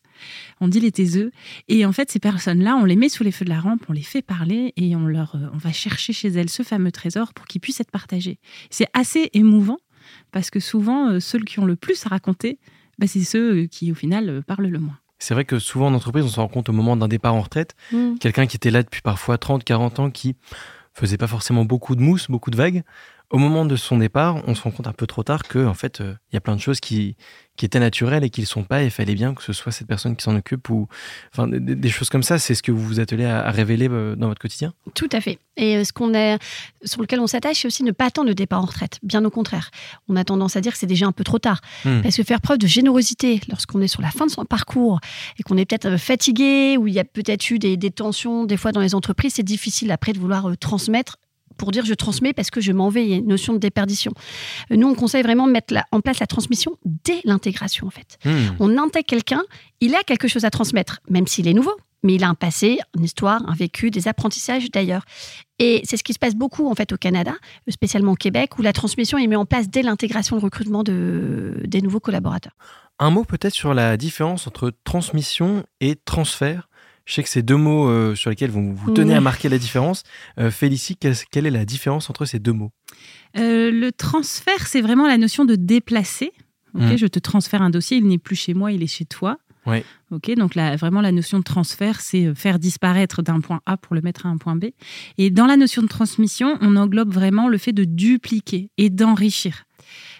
On 0.62 0.68
dit 0.68 0.80
les 0.80 0.92
taiseux. 0.92 1.31
Et 1.68 1.86
en 1.86 1.92
fait, 1.92 2.12
ces 2.12 2.19
personnes-là, 2.19 2.75
on 2.75 2.86
les 2.86 2.95
met 2.95 3.10
sous 3.10 3.24
les 3.24 3.31
feux 3.31 3.45
de 3.45 3.50
la 3.50 3.60
rampe, 3.60 3.84
on 3.89 3.94
les 3.94 4.01
fait 4.01 4.22
parler 4.22 4.74
et 4.78 4.96
on, 4.96 5.08
leur, 5.08 5.36
euh, 5.36 5.50
on 5.53 5.58
va 5.58 5.72
chercher 5.72 6.13
chez 6.13 6.29
elles 6.29 6.50
ce 6.50 6.63
fameux 6.63 6.91
trésor 6.91 7.34
pour 7.34 7.46
qu'ils 7.46 7.62
puissent 7.62 7.79
être 7.79 7.91
partagés. 7.91 8.39
C'est 8.70 8.88
assez 8.94 9.29
émouvant 9.34 9.79
parce 10.32 10.50
que 10.50 10.60
souvent, 10.60 11.10
euh, 11.10 11.20
ceux 11.20 11.39
qui 11.39 11.60
ont 11.60 11.65
le 11.65 11.75
plus 11.75 12.06
à 12.06 12.10
raconter, 12.10 12.60
bah, 13.00 13.08
c'est 13.08 13.24
ceux 13.24 13.63
euh, 13.63 13.67
qui, 13.67 13.91
au 13.91 13.96
final, 13.96 14.44
parlent 14.46 14.67
le 14.67 14.79
moins. 14.79 14.98
C'est 15.20 15.34
vrai 15.34 15.46
que 15.46 15.58
souvent 15.58 15.88
en 15.88 15.94
entreprise, 15.96 16.25
on 16.25 16.29
se 16.29 16.39
rend 16.39 16.48
compte 16.48 16.70
au 16.70 16.74
moment 16.74 16.96
d'un 16.96 17.08
départ 17.08 17.34
en 17.34 17.41
retraite, 17.41 17.75
quelqu'un 18.20 18.46
qui 18.46 18.56
était 18.56 18.70
là 18.70 18.84
depuis 18.84 19.01
parfois 19.01 19.39
30, 19.39 19.63
40 19.63 20.00
ans, 20.00 20.12
qui 20.12 20.36
faisait 20.94 21.17
pas 21.17 21.25
forcément 21.25 21.65
beaucoup 21.65 21.96
de 21.96 22.01
mousse, 22.01 22.29
beaucoup 22.29 22.51
de 22.51 22.58
vagues. 22.58 22.84
Au 23.29 23.39
moment 23.39 23.65
de 23.65 23.75
son 23.75 23.98
départ, 23.98 24.41
on 24.48 24.55
se 24.55 24.62
rend 24.62 24.72
compte 24.72 24.88
un 24.88 24.93
peu 24.93 25.05
trop 25.05 25.22
tard 25.22 25.43
que 25.43 25.65
en 25.65 25.74
fait, 25.74 26.00
euh, 26.00 26.15
il 26.31 26.36
y 26.36 26.38
a 26.38 26.39
plein 26.39 26.55
de 26.55 26.62
choses 26.62 26.79
qui, 26.79 27.17
qui 27.57 27.65
étaient 27.65 27.79
naturelles 27.79 28.24
et 28.24 28.29
qui 28.29 28.39
ne 28.39 28.46
le 28.46 28.48
sont 28.48 28.63
pas. 28.63 28.84
Et 28.84 28.86
il 28.86 28.91
fallait 28.91 29.15
bien 29.15 29.34
que 29.34 29.43
ce 29.43 29.51
soit 29.51 29.74
cette 29.74 29.88
personne 29.88 30.15
qui 30.15 30.24
s'en 30.24 30.34
occupe 30.34 30.69
ou 30.69 30.88
enfin 31.34 31.46
des, 31.46 31.60
des 31.60 31.89
choses 31.89 32.10
comme 32.10 32.24
ça. 32.24 32.39
C'est 32.39 32.55
ce 32.55 32.63
que 32.63 32.72
vous 32.72 32.81
vous 32.81 33.00
attelez 33.01 33.25
à, 33.25 33.46
à 33.46 33.51
révéler 33.51 33.89
euh, 33.91 34.15
dans 34.15 34.29
votre 34.29 34.39
quotidien? 34.39 34.74
Tout 34.93 35.10
à 35.12 35.19
fait. 35.19 35.39
Et 35.57 35.75
euh, 35.75 35.84
ce 35.84 35.91
qu'on 35.91 36.13
est, 36.13 36.38
sur 36.86 37.01
lequel 37.01 37.19
on 37.19 37.27
s'attache, 37.27 37.57
c'est 37.57 37.67
aussi 37.67 37.84
ne 37.84 37.91
pas 37.91 38.05
attendre 38.05 38.29
le 38.29 38.36
départ 38.36 38.62
en 38.62 38.65
retraite. 38.65 38.98
Bien 39.03 39.25
au 39.25 39.29
contraire. 39.29 39.72
On 40.07 40.15
a 40.15 40.24
tendance 40.24 40.55
à 40.55 40.62
dire 40.62 40.72
que 40.72 40.77
c'est 40.77 40.88
déjà 40.88 41.05
un 41.05 41.12
peu 41.12 41.25
trop 41.25 41.39
tard. 41.39 41.60
Hmm. 41.84 42.01
Parce 42.03 42.15
que 42.15 42.24
faire 42.24 42.39
preuve 42.39 42.60
de 42.60 42.67
générosité 42.67 43.41
lorsqu'on 43.50 43.81
est 43.81 43.89
sur 43.89 44.01
la 44.01 44.12
fin 44.12 44.25
de 44.25 44.31
son 44.31 44.46
parcours 44.46 45.01
et 45.38 45.43
qu'on 45.43 45.57
est 45.57 45.65
peut-être 45.65 45.98
fatigué, 45.98 46.77
ou 46.77 46.88
il 46.88 46.93
y 46.93 47.00
a 47.00 47.03
peut-être 47.03 47.50
eu 47.50 47.60
des, 47.60 47.75
des 47.75 47.91
tensions 47.91 48.46
des 48.46 48.55
fois 48.55 48.72
dans 48.72 48.79
les 48.79 48.96
entreprises, 48.96 49.34
c'est 49.34 49.43
difficile 49.43 49.91
après 49.91 50.13
de 50.13 50.19
vouloir 50.19 50.50
transmettre 50.57 51.17
pour 51.58 51.72
dire 51.72 51.86
je 51.86 51.94
transmets 51.94 52.34
parce 52.34 52.50
que 52.50 52.62
je 52.62 52.72
m'en 52.72 52.90
vais, 52.90 53.04
il 53.04 53.10
y 53.10 53.14
a 53.14 53.18
une 53.18 53.28
notion 53.28 53.54
de 53.54 53.58
déperdition. 53.58 54.14
Nous, 54.70 54.88
on 54.88 54.96
conseille 54.96 55.24
vraiment 55.24 55.48
de 55.48 55.52
mettre 55.52 55.74
la- 55.74 55.86
en 55.92 56.02
place 56.02 56.20
la 56.20 56.28
transmission 56.28 56.78
dès 56.86 57.22
l'intégration, 57.24 57.88
en 57.88 57.92
fait. 57.92 58.18
Hmm. 58.26 58.56
On 58.60 58.78
intègre 58.78 59.08
quelqu'un, 59.08 59.44
il 59.82 59.96
a 59.96 60.04
quelque 60.04 60.28
chose 60.28 60.46
à 60.46 60.50
transmettre, 60.50 61.00
même 61.10 61.28
s'il 61.28 61.48
est 61.48 61.54
nouveau. 61.54 61.76
Mais 62.04 62.14
il 62.14 62.24
a 62.24 62.30
un 62.30 62.36
passé, 62.36 62.78
une 62.96 63.04
histoire, 63.04 63.42
un 63.50 63.56
vécu, 63.56 63.90
des 63.90 64.08
apprentissages 64.08 64.70
d'ailleurs. 64.70 65.04
Et 65.58 65.82
c'est 65.84 65.98
ce 65.98 66.04
qui 66.04 66.14
se 66.14 66.20
passe 66.20 66.36
beaucoup 66.36 66.70
en 66.70 66.76
fait 66.76 66.94
au 66.94 66.98
Canada, 66.98 67.34
spécialement 67.70 68.12
au 68.12 68.16
Québec, 68.16 68.60
où 68.60 68.62
la 68.62 68.72
transmission 68.72 69.18
est 69.18 69.26
mise 69.26 69.38
en 69.38 69.46
place 69.46 69.68
dès 69.68 69.82
l'intégration, 69.82 70.36
le 70.36 70.42
recrutement 70.44 70.84
de, 70.84 71.60
des 71.66 71.82
nouveaux 71.82 72.00
collaborateurs. 72.00 72.54
Un 73.00 73.10
mot 73.10 73.24
peut-être 73.24 73.54
sur 73.56 73.74
la 73.74 73.98
différence 73.98 74.46
entre 74.46 74.72
transmission 74.84 75.64
et 75.82 75.96
transfert? 75.96 76.70
Je 77.08 77.14
sais 77.14 77.24
que 77.24 77.30
c'est 77.30 77.42
deux 77.42 77.56
mots 77.56 77.88
euh, 77.90 78.14
sur 78.16 78.30
lesquels 78.30 78.52
vous, 78.52 78.76
vous 78.76 78.92
tenez 78.92 79.14
à 79.14 79.18
Ouais. 79.18 79.22
marquer 79.24 79.48
la 79.50 79.58
différence. 79.58 80.04
Euh, 80.40 80.52
Félicie, 80.52 80.96
quelle, 80.98 81.16
quelle 81.32 81.46
est 81.48 81.52
la 81.52 81.64
différence 81.66 82.10
entre 82.12 82.26
ces 82.26 82.38
deux 82.38 82.52
mots? 82.54 82.72
Euh, 83.38 83.72
le 83.72 83.92
transfert, 83.92 84.68
c'est 84.68 84.82
vraiment 84.82 85.08
la 85.08 85.18
notion 85.18 85.46
de 85.46 85.56
déplacer. 85.56 86.32
Ok, 86.76 86.82
Mhm. 86.84 86.98
Je 86.98 87.08
te 87.08 87.18
transfère 87.20 87.62
un 87.62 87.70
dossier, 87.70 87.98
il 87.98 88.06
n'est 88.08 88.18
plus 88.20 88.36
chez 88.36 88.54
moi, 88.54 88.72
il 88.74 88.84
est 88.84 88.88
chez 88.88 89.06
toi. 89.06 89.38
Oui. 89.66 89.84
Ok, 90.12 90.30
donc 90.36 90.54
là, 90.56 90.76
vraiment 90.76 91.02
la 91.02 91.12
notion 91.14 91.40
de 91.40 91.44
transfert, 91.44 92.00
c'est 92.02 92.26
euh, 92.26 92.36
faire 92.36 92.60
disparaître 92.60 93.22
d'un 93.22 93.40
point 93.40 93.62
A 93.66 93.78
pour 93.78 93.96
le 93.96 94.02
mettre 94.02 94.26
à 94.26 94.30
un 94.30 94.38
point 94.38 94.56
B. 94.58 94.66
Et 95.18 95.30
dans 95.30 95.46
la 95.46 95.56
notion 95.58 95.82
de 95.82 95.88
transmission, 95.88 96.58
on 96.62 96.76
englobe 96.76 97.14
vraiment 97.14 97.48
le 97.48 97.58
fait 97.58 97.74
de 97.74 97.86
dupliquer 97.86 98.70
et 98.78 98.90
d'enrichir. 98.90 99.64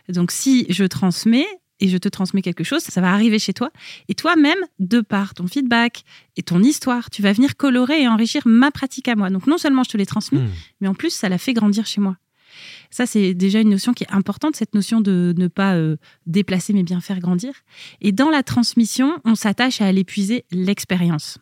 Donc 0.10 0.32
si 0.32 0.66
je 0.70 0.86
transmets, 0.86 1.46
et 1.80 1.88
je 1.90 1.98
te 1.98 2.10
transmets 2.10 2.42
quelque 2.42 2.64
chose, 2.64 2.82
ça 2.82 3.02
va 3.02 3.14
arriver 3.14 3.40
chez 3.40 3.54
toi. 3.54 3.72
Et 4.08 4.16
toi-même, 4.16 4.58
de 4.80 5.02
par 5.02 5.34
ton 5.34 5.48
feedback 5.48 6.04
et 6.36 6.44
ton 6.44 6.64
histoire, 6.64 7.10
tu 7.10 7.22
vas 7.22 7.34
venir 7.34 7.56
colorer 7.56 8.02
et 8.02 8.08
enrichir 8.08 8.42
ma 8.46 8.72
pratique 8.72 9.08
à 9.08 9.16
moi. 9.16 9.30
Donc 9.30 9.48
non 9.48 9.58
seulement 9.58 9.84
je 9.84 9.90
te 9.90 9.98
l'ai 9.98 10.06
transmis, 10.06 10.40
Hmm. 10.40 10.50
mais 10.82 10.88
en 10.88 10.94
plus, 10.94 11.12
ça 11.12 11.30
l'a 11.30 11.38
fait 11.38 11.54
grandir 11.54 11.86
chez 11.86 12.02
moi. 12.02 12.18
Ça, 12.90 13.06
c'est 13.06 13.34
déjà 13.34 13.60
une 13.60 13.70
notion 13.70 13.94
qui 13.94 14.04
est 14.04 14.12
importante, 14.12 14.56
cette 14.56 14.74
notion 14.74 15.00
de 15.02 15.34
ne 15.38 15.48
pas 15.48 15.76
euh, 15.76 15.98
déplacer, 16.26 16.74
mais 16.74 16.84
bien 16.84 17.02
faire 17.02 17.20
grandir. 17.20 17.54
Et 18.02 18.12
dans 18.12 18.30
la 18.30 18.42
transmission, 18.44 19.20
on 19.26 19.36
s'attache 19.36 19.82
à 19.82 19.86
aller 19.86 20.04
puiser 20.04 20.46
l'expérience, 20.52 21.38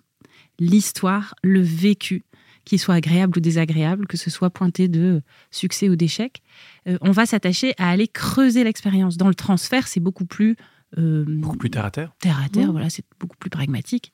l'histoire, 0.60 1.36
le 1.44 1.62
vécu, 1.62 2.24
qu'il 2.66 2.80
soit 2.80 2.96
agréable 2.96 3.38
ou 3.38 3.42
désagréable, 3.42 4.08
que 4.08 4.18
ce 4.18 4.30
soit 4.30 4.50
pointé 4.50 4.88
de 4.88 5.22
succès 5.52 5.88
ou 5.90 5.96
d'échec. 5.96 6.42
Euh, 6.88 6.98
on 7.02 7.12
va 7.12 7.26
s'attacher 7.26 7.74
à 7.78 7.90
aller 7.90 8.08
creuser 8.08 8.64
l'expérience. 8.64 9.18
Dans 9.18 9.28
le 9.28 9.36
transfert, 9.36 9.88
c'est 9.88 10.00
beaucoup 10.00 10.26
plus... 10.26 10.56
euh, 10.98 11.24
Beaucoup 11.28 11.58
plus 11.58 11.70
terre 11.70 11.86
à 11.86 11.92
terre. 11.92 12.12
terre 12.20 12.40
à 12.44 12.50
terre, 12.50 12.68
Mmh. 12.68 12.72
voilà, 12.72 12.90
c'est 12.90 13.06
beaucoup 13.20 13.38
plus 13.38 13.50
pragmatique. 13.50 14.12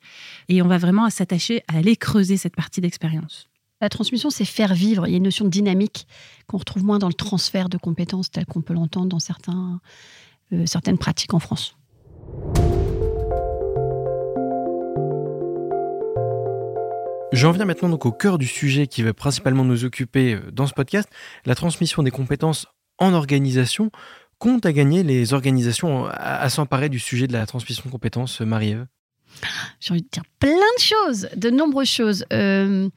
Et 0.49 0.61
on 0.61 0.67
va 0.67 0.77
vraiment 0.77 1.09
s'attacher 1.09 1.63
à 1.67 1.77
aller 1.77 1.95
creuser 1.95 2.37
cette 2.37 2.55
partie 2.55 2.81
d'expérience. 2.81 3.47
La 3.79 3.89
transmission, 3.89 4.29
c'est 4.29 4.45
faire 4.45 4.73
vivre. 4.75 5.07
Il 5.07 5.11
y 5.11 5.13
a 5.15 5.17
une 5.17 5.23
notion 5.23 5.45
de 5.45 5.49
dynamique 5.49 6.05
qu'on 6.47 6.57
retrouve 6.57 6.83
moins 6.83 6.99
dans 6.99 7.07
le 7.07 7.15
transfert 7.15 7.67
de 7.67 7.77
compétences 7.77 8.29
tel 8.29 8.45
qu'on 8.45 8.61
peut 8.61 8.73
l'entendre 8.75 9.07
dans 9.07 9.19
certains, 9.19 9.79
euh, 10.53 10.65
certaines 10.67 10.99
pratiques 10.99 11.33
en 11.33 11.39
France. 11.39 11.75
J'en 17.41 17.49
viens 17.53 17.65
maintenant 17.65 17.89
donc 17.89 18.05
au 18.05 18.11
cœur 18.11 18.37
du 18.37 18.45
sujet 18.45 18.85
qui 18.85 19.01
va 19.01 19.15
principalement 19.15 19.65
nous 19.65 19.83
occuper 19.83 20.35
euh, 20.35 20.51
dans 20.51 20.67
ce 20.67 20.73
podcast, 20.73 21.09
la 21.43 21.55
transmission 21.55 22.03
des 22.03 22.11
compétences 22.11 22.67
en 22.99 23.13
organisation. 23.13 23.89
Compte 24.37 24.67
à 24.67 24.71
gagner 24.71 25.01
les 25.01 25.33
organisations 25.33 26.05
à, 26.05 26.47
s'emparer 26.51 26.87
du 26.87 26.99
sujet 26.99 27.25
de 27.25 27.33
la 27.33 27.47
transmission 27.47 27.81
de 27.87 27.89
compétences, 27.89 28.41
euh, 28.41 28.45
Marie-Ève? 28.45 28.85
J'ai 29.79 29.91
envie 29.91 30.03
de 30.03 30.07
dire 30.11 30.21
plein 30.37 30.51
de 30.51 30.81
choses, 30.83 31.29
de 31.35 31.49
nombreuses 31.49 31.89
choses. 31.89 32.25
Euh, 32.31 32.87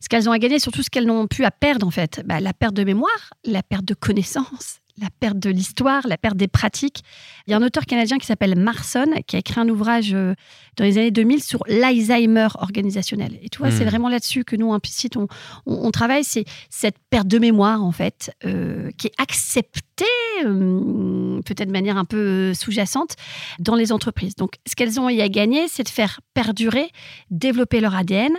ce 0.00 0.08
qu'elles 0.08 0.28
ont 0.28 0.32
à 0.32 0.38
gagner, 0.38 0.60
surtout 0.60 0.84
ce 0.84 0.90
qu'elles 0.90 1.06
n'ont 1.06 1.26
plus 1.26 1.44
à 1.44 1.50
perdre 1.50 1.84
en 1.84 1.90
fait. 1.90 2.22
Bah, 2.24 2.38
la 2.38 2.52
perte 2.52 2.74
de 2.74 2.84
mémoire, 2.84 3.34
la 3.44 3.64
perte 3.64 3.84
de 3.84 3.94
connaissances, 3.94 4.78
la 5.00 5.08
perte 5.20 5.38
de 5.38 5.50
l'histoire, 5.50 6.06
la 6.06 6.18
perte 6.18 6.36
des 6.36 6.48
pratiques. 6.48 7.02
Il 7.46 7.50
y 7.50 7.54
a 7.54 7.56
un 7.56 7.62
auteur 7.62 7.86
canadien 7.86 8.18
qui 8.18 8.26
s'appelle 8.26 8.58
Marson 8.58 9.06
qui 9.26 9.36
a 9.36 9.38
écrit 9.38 9.60
un 9.60 9.68
ouvrage 9.68 10.12
euh, 10.14 10.34
dans 10.76 10.84
les 10.84 10.98
années 10.98 11.10
2000 11.10 11.42
sur 11.42 11.62
l'Alzheimer 11.68 12.48
organisationnel. 12.58 13.38
Et 13.42 13.48
tu 13.48 13.58
vois, 13.58 13.68
Hmm. 13.68 13.78
c'est 13.78 13.84
vraiment 13.84 14.08
là-dessus 14.08 14.44
que 14.44 14.56
nous, 14.56 14.72
implicite, 14.72 15.16
on, 15.16 15.28
on, 15.66 15.86
on 15.86 15.90
travaille. 15.90 16.24
C'est 16.24 16.44
cette 16.70 16.96
perte 17.10 17.28
de 17.28 17.38
mémoire 17.38 17.82
en 17.82 17.92
fait, 17.92 18.32
euh, 18.44 18.90
qui 18.96 19.08
est 19.08 19.14
acceptée 19.18 20.04
euh, 20.44 21.40
peut-être 21.42 21.68
de 21.68 21.72
manière 21.72 21.96
un 21.96 22.04
peu 22.04 22.16
euh, 22.16 22.54
sous-jacente 22.54 23.16
dans 23.58 23.74
les 23.74 23.92
entreprises. 23.92 24.36
Donc, 24.36 24.52
ce 24.66 24.76
qu'elles 24.76 25.00
ont 25.00 25.08
y 25.08 25.20
à 25.20 25.28
gagner, 25.28 25.68
c'est 25.68 25.82
de 25.82 25.88
faire 25.88 26.20
perdurer, 26.34 26.90
développer 27.30 27.80
leur 27.80 27.94
ADN 27.94 28.32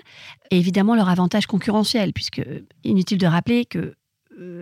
et 0.52 0.58
évidemment 0.58 0.96
leur 0.96 1.10
avantage 1.10 1.46
concurrentiel, 1.48 2.14
puisque 2.14 2.42
inutile 2.84 3.18
de 3.18 3.28
rappeler 3.28 3.66
que 3.66 3.96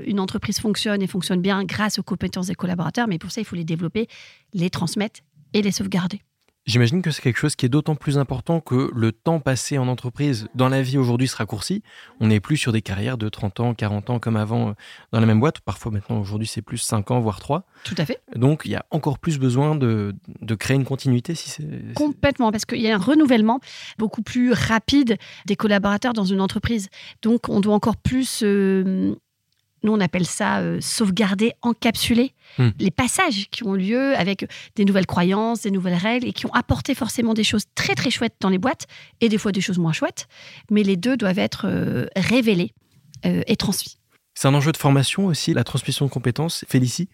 une 0.05 0.19
entreprise 0.19 0.59
fonctionne 0.59 1.01
et 1.01 1.07
fonctionne 1.07 1.41
bien 1.41 1.63
grâce 1.63 1.99
aux 1.99 2.03
compétences 2.03 2.47
des 2.47 2.55
collaborateurs, 2.55 3.07
mais 3.07 3.19
pour 3.19 3.31
ça, 3.31 3.41
il 3.41 3.45
faut 3.45 3.55
les 3.55 3.63
développer, 3.65 4.07
les 4.53 4.69
transmettre 4.69 5.19
et 5.53 5.61
les 5.61 5.71
sauvegarder. 5.71 6.21
J'imagine 6.65 7.01
que 7.01 7.11
c'est 7.11 7.21
quelque 7.21 7.37
chose 7.39 7.55
qui 7.55 7.65
est 7.65 7.69
d'autant 7.69 7.95
plus 7.95 8.17
important 8.17 8.59
que 8.59 8.91
le 8.93 9.13
temps 9.13 9.39
passé 9.39 9.77
en 9.77 9.87
entreprise 9.87 10.49
dans 10.53 10.67
la 10.67 10.81
vie 10.81 10.97
aujourd'hui 10.97 11.29
se 11.29 11.37
raccourcit. 11.37 11.81
On 12.19 12.27
n'est 12.27 12.41
plus 12.41 12.57
sur 12.57 12.73
des 12.73 12.81
carrières 12.81 13.17
de 13.17 13.29
30 13.29 13.61
ans, 13.61 13.73
40 13.73 14.09
ans 14.09 14.19
comme 14.19 14.35
avant 14.35 14.71
euh, 14.71 14.73
dans 15.13 15.21
la 15.21 15.25
même 15.25 15.39
boîte. 15.39 15.61
Parfois 15.61 15.93
maintenant 15.93 16.19
aujourd'hui 16.19 16.45
c'est 16.45 16.61
plus 16.61 16.77
5 16.79 17.09
ans, 17.11 17.21
voire 17.21 17.39
3. 17.39 17.65
Tout 17.85 17.95
à 17.97 18.05
fait. 18.05 18.19
Donc 18.35 18.63
il 18.65 18.71
y 18.71 18.75
a 18.75 18.85
encore 18.91 19.17
plus 19.17 19.39
besoin 19.39 19.75
de, 19.75 20.13
de 20.41 20.55
créer 20.55 20.75
une 20.75 20.83
continuité 20.83 21.35
si 21.35 21.49
c'est- 21.49 21.93
Complètement, 21.95 22.51
parce 22.51 22.65
qu'il 22.65 22.81
y 22.81 22.91
a 22.91 22.95
un 22.95 22.99
renouvellement 22.99 23.61
beaucoup 23.97 24.21
plus 24.21 24.51
rapide 24.51 25.15
des 25.45 25.55
collaborateurs 25.55 26.11
dans 26.11 26.25
une 26.25 26.41
entreprise. 26.41 26.89
Donc, 27.21 27.47
on 27.47 27.61
doit 27.61 27.75
encore 27.75 27.95
plus, 27.95 28.41
euh, 28.43 29.15
nous 29.83 29.93
on 29.93 29.99
appelle 29.99 30.25
ça 30.25 30.59
euh, 30.59 30.79
sauvegarder, 30.81 31.53
encapsuler 31.61 32.33
Hmm. 32.57 32.69
les 32.79 32.89
passages 32.89 33.49
qui 33.51 33.63
ont 33.63 33.73
lieu 33.73 34.15
avec 34.15 34.49
des 34.75 34.85
nouvelles 34.85 35.05
croyances, 35.05 35.61
des 35.61 35.71
nouvelles 35.71 35.93
règles 35.93 36.27
et 36.27 36.33
qui 36.33 36.47
ont 36.47 36.53
apporté 36.53 36.95
forcément 36.95 37.35
des 37.35 37.43
choses 37.43 37.65
très 37.75 37.93
très 37.93 38.09
chouettes 38.09 38.35
dans 38.39 38.49
les 38.49 38.57
boîtes 38.57 38.87
et 39.21 39.29
des 39.29 39.37
fois 39.37 39.51
des 39.51 39.61
choses 39.61 39.77
moins 39.77 39.93
chouettes. 39.93 40.27
Mais 40.71 40.81
les 40.81 40.97
deux 40.97 41.17
doivent 41.17 41.37
être 41.37 41.67
euh, 41.67 42.07
révélés 42.15 42.73
euh, 43.25 43.43
et 43.45 43.55
transmis. 43.57 43.99
C'est 44.33 44.47
un 44.47 44.55
enjeu 44.55 44.71
de 44.71 44.77
formation 44.77 45.27
aussi, 45.27 45.53
la 45.53 45.63
transmission 45.63 46.05
de 46.05 46.11
compétences. 46.11 46.65
Félicie? 46.67 47.09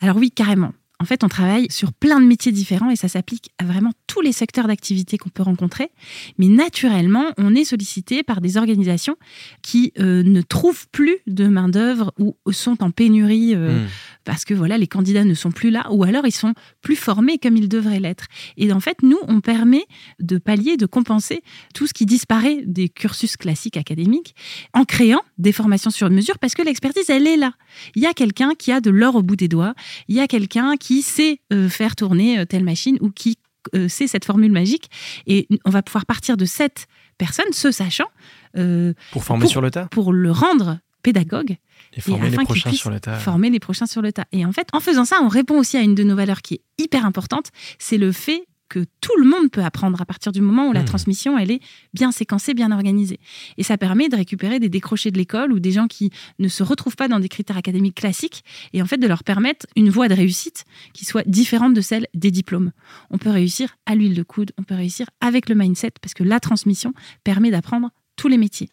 Alors 0.00 0.16
oui, 0.16 0.32
carrément. 0.32 0.72
En 1.00 1.04
fait, 1.04 1.24
on 1.24 1.28
travaille 1.28 1.66
sur 1.70 1.92
plein 1.92 2.20
de 2.20 2.26
métiers 2.26 2.52
différents 2.52 2.90
et 2.90 2.96
ça 2.96 3.08
s'applique 3.08 3.50
à 3.58 3.64
vraiment 3.64 3.90
tous 4.06 4.20
les 4.20 4.30
secteurs 4.32 4.68
d'activité 4.68 5.18
qu'on 5.18 5.30
peut 5.30 5.42
rencontrer. 5.42 5.90
Mais 6.38 6.46
naturellement, 6.46 7.24
on 7.38 7.54
est 7.56 7.64
sollicité 7.64 8.22
par 8.22 8.40
des 8.40 8.56
organisations 8.56 9.16
qui 9.62 9.92
euh, 9.98 10.22
ne 10.22 10.42
trouvent 10.42 10.86
plus 10.92 11.18
de 11.26 11.48
main-d'œuvre 11.48 12.12
ou 12.18 12.36
sont 12.52 12.84
en 12.84 12.90
pénurie 12.90 13.54
euh, 13.54 13.82
Hmm. 13.82 13.86
Parce 14.24 14.44
que 14.44 14.54
voilà, 14.54 14.78
les 14.78 14.86
candidats 14.86 15.24
ne 15.24 15.34
sont 15.34 15.50
plus 15.50 15.70
là 15.70 15.86
ou 15.90 16.04
alors 16.04 16.26
ils 16.26 16.32
sont 16.32 16.54
plus 16.80 16.96
formés 16.96 17.38
comme 17.38 17.56
ils 17.56 17.68
devraient 17.68 18.00
l'être. 18.00 18.26
Et 18.56 18.72
en 18.72 18.80
fait, 18.80 19.02
nous, 19.02 19.18
on 19.28 19.40
permet 19.40 19.84
de 20.20 20.38
pallier, 20.38 20.76
de 20.76 20.86
compenser 20.86 21.42
tout 21.74 21.86
ce 21.86 21.92
qui 21.94 22.06
disparaît 22.06 22.62
des 22.66 22.88
cursus 22.88 23.36
classiques 23.36 23.76
académiques 23.76 24.34
en 24.74 24.84
créant 24.84 25.22
des 25.38 25.52
formations 25.52 25.90
sur 25.90 26.08
mesure 26.10 26.38
parce 26.38 26.54
que 26.54 26.62
l'expertise, 26.62 27.08
elle 27.10 27.26
est 27.26 27.36
là. 27.36 27.52
Il 27.94 28.02
y 28.02 28.06
a 28.06 28.14
quelqu'un 28.14 28.52
qui 28.58 28.72
a 28.72 28.80
de 28.80 28.90
l'or 28.90 29.16
au 29.16 29.22
bout 29.22 29.36
des 29.36 29.48
doigts, 29.48 29.74
il 30.08 30.16
y 30.16 30.20
a 30.20 30.26
quelqu'un 30.28 30.76
qui 30.76 31.02
sait 31.02 31.40
euh, 31.52 31.68
faire 31.68 31.96
tourner 31.96 32.38
euh, 32.38 32.44
telle 32.44 32.64
machine 32.64 32.98
ou 33.00 33.10
qui 33.10 33.38
euh, 33.74 33.88
sait 33.88 34.06
cette 34.08 34.24
formule 34.24 34.50
magique 34.52 34.90
et 35.26 35.46
on 35.64 35.70
va 35.70 35.82
pouvoir 35.82 36.04
partir 36.06 36.36
de 36.36 36.44
cette 36.44 36.86
personne, 37.18 37.52
ce 37.52 37.70
sachant, 37.70 38.08
euh, 38.56 38.92
Pour 39.12 39.22
former 39.24 39.42
Pour- 39.42 39.50
sur 39.50 39.60
le 39.60 39.70
tas? 39.70 39.86
pour 39.86 40.12
le 40.12 40.30
rendre 40.32 40.78
pédagogue 41.02 41.56
et 41.94 42.00
former 42.00 42.30
les 42.30 42.36
prochains 42.36 42.72
sur 42.72 42.90
le 42.90 43.00
tas. 43.00 43.16
former 43.18 43.50
les 43.50 43.60
prochains 43.60 43.86
sur 43.86 44.02
le 44.02 44.12
tas. 44.12 44.26
Et 44.32 44.44
en 44.46 44.52
fait, 44.52 44.68
en 44.72 44.80
faisant 44.80 45.04
ça, 45.04 45.18
on 45.22 45.28
répond 45.28 45.58
aussi 45.58 45.76
à 45.76 45.80
une 45.80 45.94
de 45.94 46.02
nos 46.04 46.16
valeurs 46.16 46.42
qui 46.42 46.54
est 46.54 46.60
hyper 46.78 47.04
importante, 47.04 47.50
c'est 47.78 47.98
le 47.98 48.12
fait 48.12 48.44
que 48.68 48.86
tout 49.02 49.12
le 49.18 49.26
monde 49.26 49.50
peut 49.50 49.62
apprendre 49.62 50.00
à 50.00 50.06
partir 50.06 50.32
du 50.32 50.40
moment 50.40 50.68
où 50.68 50.72
la 50.72 50.80
Hmm. 50.80 50.86
transmission, 50.86 51.36
elle 51.36 51.50
est 51.50 51.60
bien 51.92 52.10
séquencée, 52.10 52.54
bien 52.54 52.72
organisée. 52.72 53.20
Et 53.58 53.62
ça 53.62 53.76
permet 53.76 54.08
de 54.08 54.16
récupérer 54.16 54.60
des 54.60 54.70
décrochés 54.70 55.10
de 55.10 55.18
l'école 55.18 55.52
ou 55.52 55.60
des 55.60 55.72
gens 55.72 55.88
qui 55.88 56.10
ne 56.38 56.48
se 56.48 56.62
retrouvent 56.62 56.96
pas 56.96 57.06
dans 57.06 57.20
des 57.20 57.28
critères 57.28 57.58
académiques 57.58 57.96
classiques 57.96 58.42
et 58.72 58.80
en 58.80 58.86
fait 58.86 58.96
de 58.96 59.06
leur 59.06 59.24
permettre 59.24 59.66
une 59.76 59.90
voie 59.90 60.08
de 60.08 60.14
réussite 60.14 60.64
qui 60.94 61.04
soit 61.04 61.22
différente 61.28 61.74
de 61.74 61.82
celle 61.82 62.06
des 62.14 62.30
diplômes. 62.30 62.72
On 63.10 63.18
peut 63.18 63.28
réussir 63.28 63.76
à 63.84 63.94
l'huile 63.94 64.14
de 64.14 64.22
coude, 64.22 64.52
on 64.56 64.62
peut 64.62 64.74
réussir 64.74 65.06
avec 65.20 65.50
le 65.50 65.54
mindset 65.54 65.92
parce 66.00 66.14
que 66.14 66.24
la 66.24 66.40
transmission 66.40 66.94
permet 67.24 67.50
d'apprendre 67.50 67.90
tous 68.16 68.28
les 68.28 68.38
métiers. 68.38 68.70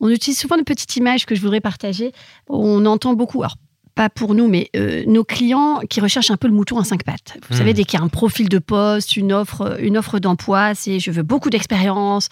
On 0.00 0.08
utilise 0.08 0.38
souvent 0.38 0.56
une 0.56 0.64
petite 0.64 0.94
image 0.96 1.26
que 1.26 1.34
je 1.34 1.40
voudrais 1.40 1.60
partager. 1.60 2.12
On 2.48 2.84
entend 2.86 3.14
beaucoup, 3.14 3.42
alors 3.42 3.56
pas 3.94 4.08
pour 4.08 4.36
nous, 4.36 4.46
mais 4.46 4.70
euh, 4.76 5.02
nos 5.08 5.24
clients 5.24 5.80
qui 5.90 6.00
recherchent 6.00 6.30
un 6.30 6.36
peu 6.36 6.46
le 6.46 6.54
mouton 6.54 6.78
à 6.78 6.84
cinq 6.84 7.02
pattes. 7.02 7.36
Vous 7.48 7.56
Hmm. 7.56 7.58
savez, 7.58 7.74
dès 7.74 7.82
qu'il 7.82 7.98
y 7.98 8.00
a 8.00 8.04
un 8.04 8.08
profil 8.08 8.48
de 8.48 8.60
poste, 8.60 9.16
une 9.16 9.32
offre, 9.32 9.76
une 9.82 9.98
offre 9.98 10.20
d'emploi, 10.20 10.76
c'est 10.76 11.00
je 11.00 11.10
veux 11.10 11.24
beaucoup 11.24 11.50
d'expérience, 11.50 12.28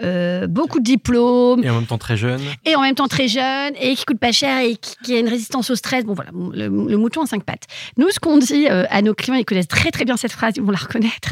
euh, 0.00 0.46
beaucoup 0.46 0.78
de 0.78 0.84
diplômes, 0.84 1.64
Et 1.64 1.70
en 1.70 1.74
même 1.74 1.86
temps 1.86 1.98
très 1.98 2.16
jeune. 2.16 2.40
et 2.64 2.76
en 2.76 2.82
même 2.82 2.94
temps 2.94 3.08
très 3.08 3.26
jeune, 3.26 3.72
et 3.80 3.96
qui 3.96 4.04
coûte 4.04 4.20
pas 4.20 4.30
cher, 4.30 4.60
et 4.60 4.76
qui, 4.76 4.94
qui 5.02 5.14
a 5.16 5.18
une 5.18 5.26
résistance 5.28 5.70
au 5.70 5.74
stress. 5.74 6.04
Bon, 6.04 6.14
voilà, 6.14 6.30
le, 6.32 6.68
le 6.68 6.96
mouton 6.96 7.22
à 7.22 7.26
cinq 7.26 7.42
pattes. 7.42 7.64
Nous, 7.96 8.08
ce 8.10 8.20
qu'on 8.20 8.38
dit 8.38 8.68
euh, 8.70 8.84
à 8.88 9.02
nos 9.02 9.12
clients, 9.14 9.34
ils 9.34 9.44
connaissent 9.44 9.66
très 9.66 9.90
très 9.90 10.04
bien 10.04 10.16
cette 10.16 10.30
phrase, 10.30 10.52
ils 10.56 10.62
vont 10.62 10.70
la 10.70 10.78
reconnaître. 10.78 11.30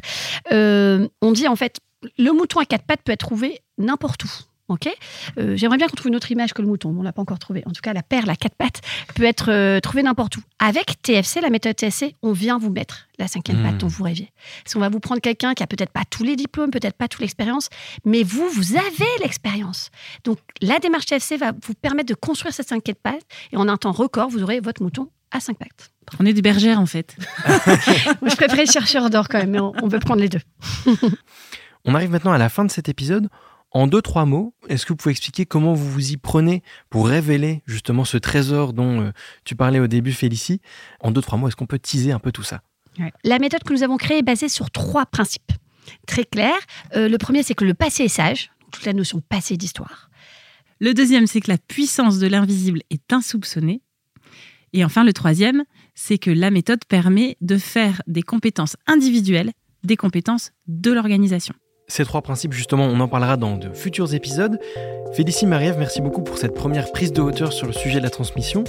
On 0.51 1.31
dit 1.33 1.47
en 1.47 1.55
fait, 1.55 1.79
le 2.19 2.33
mouton 2.33 2.59
à 2.59 2.65
quatre 2.65 2.85
pattes 2.85 3.03
peut 3.05 3.13
être 3.13 3.21
trouvé 3.21 3.61
n'importe 3.79 4.25
où. 4.25 4.31
Ok, 4.69 4.89
Euh, 5.39 5.57
J'aimerais 5.57 5.77
bien 5.77 5.87
qu'on 5.87 5.95
trouve 5.95 6.09
une 6.09 6.17
autre 6.17 6.31
image 6.33 6.53
que 6.53 6.61
le 6.61 6.67
mouton. 6.67 6.91
mais 6.93 7.01
On 7.01 7.03
l'a 7.03 7.13
pas 7.13 7.23
encore 7.23 7.39
trouvé. 7.39 7.63
En 7.67 7.71
tout 7.71 7.81
cas, 7.83 7.93
la 7.93 8.03
perle 8.03 8.29
à 8.31 8.35
quatre 8.37 8.57
pattes 8.57 8.81
peut 9.15 9.23
être 9.23 9.51
euh, 9.53 9.79
trouvée 9.81 10.03
n'importe 10.03 10.37
où. 10.39 10.41
Avec 10.59 11.01
TFC, 11.03 11.41
la 11.41 11.51
méthode 11.51 11.77
TFC, 11.77 12.17
on 12.23 12.33
vient 12.33 12.59
vous 12.59 12.71
mettre 12.71 13.07
la 13.19 13.29
cinquième 13.29 13.61
Hmm. 13.61 13.63
patte 13.65 13.79
dont 13.79 13.87
vous 13.87 14.03
rêviez. 14.03 14.33
Parce 14.65 14.75
qu'on 14.75 14.81
va 14.81 14.89
vous 14.89 14.99
prendre 14.99 15.21
quelqu'un 15.21 15.55
qui 15.55 15.63
a 15.63 15.67
peut-être 15.69 15.93
pas 15.93 16.03
tous 16.11 16.25
les 16.25 16.35
diplômes, 16.35 16.71
peut-être 16.73 16.97
pas 16.97 17.07
toute 17.07 17.21
l'expérience, 17.21 17.69
mais 18.05 18.25
vous, 18.25 18.49
vous 18.49 18.77
avez 18.77 19.07
l'expérience. 19.23 19.91
Donc, 20.25 20.39
la 20.61 20.81
démarche 20.81 21.07
TFC 21.07 21.37
va 21.37 21.53
vous 21.53 21.75
permettre 21.75 22.09
de 22.09 22.15
construire 22.15 22.53
cette 22.53 22.69
cinquième 22.69 22.97
patte 22.97 23.23
et 23.53 23.57
en 23.57 23.69
un 23.69 23.77
temps 23.77 23.93
record, 23.93 24.29
vous 24.31 24.43
aurez 24.43 24.59
votre 24.61 24.83
mouton 24.83 25.09
à 25.31 25.39
cinq 25.41 25.59
pattes. 25.59 25.93
On 26.19 26.27
est 26.27 26.33
des 26.33 26.43
bergères 26.43 26.81
en 26.81 26.87
fait. 26.87 27.17
Moi, 28.21 28.31
je 28.31 28.37
préférais 28.37 28.67
chercheur 28.67 29.11
d'or 29.11 29.29
quand 29.29 29.39
même, 29.39 29.51
mais 29.51 29.61
on, 29.61 29.73
on 29.83 29.89
peut 29.89 29.99
prendre 30.01 30.21
les 30.21 30.29
deux. 30.29 30.41
On 31.85 31.95
arrive 31.95 32.11
maintenant 32.11 32.33
à 32.33 32.39
la 32.39 32.49
fin 32.49 32.65
de 32.65 32.71
cet 32.71 32.89
épisode. 32.89 33.29
En 33.73 33.87
deux, 33.87 34.01
trois 34.01 34.25
mots, 34.25 34.55
est-ce 34.69 34.87
que 34.87 34.93
vous 34.93 34.97
pouvez 34.97 35.11
expliquer 35.11 35.45
comment 35.45 35.75
vous 35.75 35.91
vous 35.91 36.13
y 36.13 36.17
prenez 36.17 36.63
pour 36.89 37.09
révéler 37.09 37.63
justement 37.67 38.05
ce 38.05 38.17
trésor 38.17 38.73
dont 38.73 39.01
euh, 39.01 39.11
tu 39.45 39.57
parlais 39.57 39.81
au 39.81 39.87
début, 39.87 40.13
Félicie? 40.13 40.61
En 41.01 41.11
deux, 41.11 41.21
trois 41.21 41.39
mots, 41.39 41.49
est-ce 41.49 41.57
qu'on 41.57 41.67
peut 41.67 41.79
teaser 41.79 42.13
un 42.13 42.19
peu 42.19 42.33
tout 42.33 42.43
ça? 42.43 42.63
La 43.25 43.39
méthode 43.39 43.63
que 43.63 43.73
nous 43.73 43.83
avons 43.83 43.99
créée 43.99 44.19
est 44.19 44.23
basée 44.23 44.49
sur 44.49 44.71
trois 44.71 45.05
principes. 45.05 45.53
Très 46.07 46.25
clair. 46.25 46.55
Euh, 46.95 47.09
le 47.09 47.19
premier, 47.19 47.43
c'est 47.43 47.55
que 47.55 47.65
le 47.65 47.75
passé 47.75 48.05
est 48.05 48.09
sage, 48.09 48.51
toute 48.73 48.87
la 48.87 48.95
notion 48.95 49.21
passé 49.21 49.57
d'histoire. 49.57 50.11
Le 50.81 50.95
deuxième, 50.95 51.27
c'est 51.27 51.41
que 51.41 51.51
la 51.51 51.59
puissance 51.59 52.19
de 52.19 52.27
l'invisible 52.27 52.81
est 52.91 53.13
insoupçonnée. 53.13 53.83
Et 54.73 54.85
enfin, 54.85 55.05
le 55.05 55.13
troisième, 55.13 55.65
c'est 55.95 56.19
que 56.19 56.31
la 56.31 56.51
méthode 56.51 56.85
permet 56.87 57.37
de 57.41 57.59
faire 57.59 58.03
des 58.07 58.23
compétences 58.23 58.77
individuelles 58.87 59.53
des 59.85 59.97
compétences 59.97 60.51
de 60.67 60.93
l'organisation. 60.93 61.55
Ces 61.89 62.05
trois 62.05 62.21
principes, 62.21 62.53
justement, 62.53 62.85
on 62.87 62.99
en 62.99 63.07
parlera 63.07 63.37
dans 63.37 63.57
de 63.57 63.73
futurs 63.73 64.13
épisodes. 64.13 64.59
Félicie 65.13 65.47
Marie-Ève, 65.47 65.77
merci 65.79 66.01
beaucoup 66.01 66.23
pour 66.23 66.37
cette 66.37 66.53
première 66.53 66.91
prise 66.91 67.13
de 67.13 67.23
hauteur 67.23 67.53
sur 67.53 67.67
le 67.67 67.73
sujet 67.73 68.01
de 68.01 68.03
la 68.03 68.11
transmission. 68.11 68.65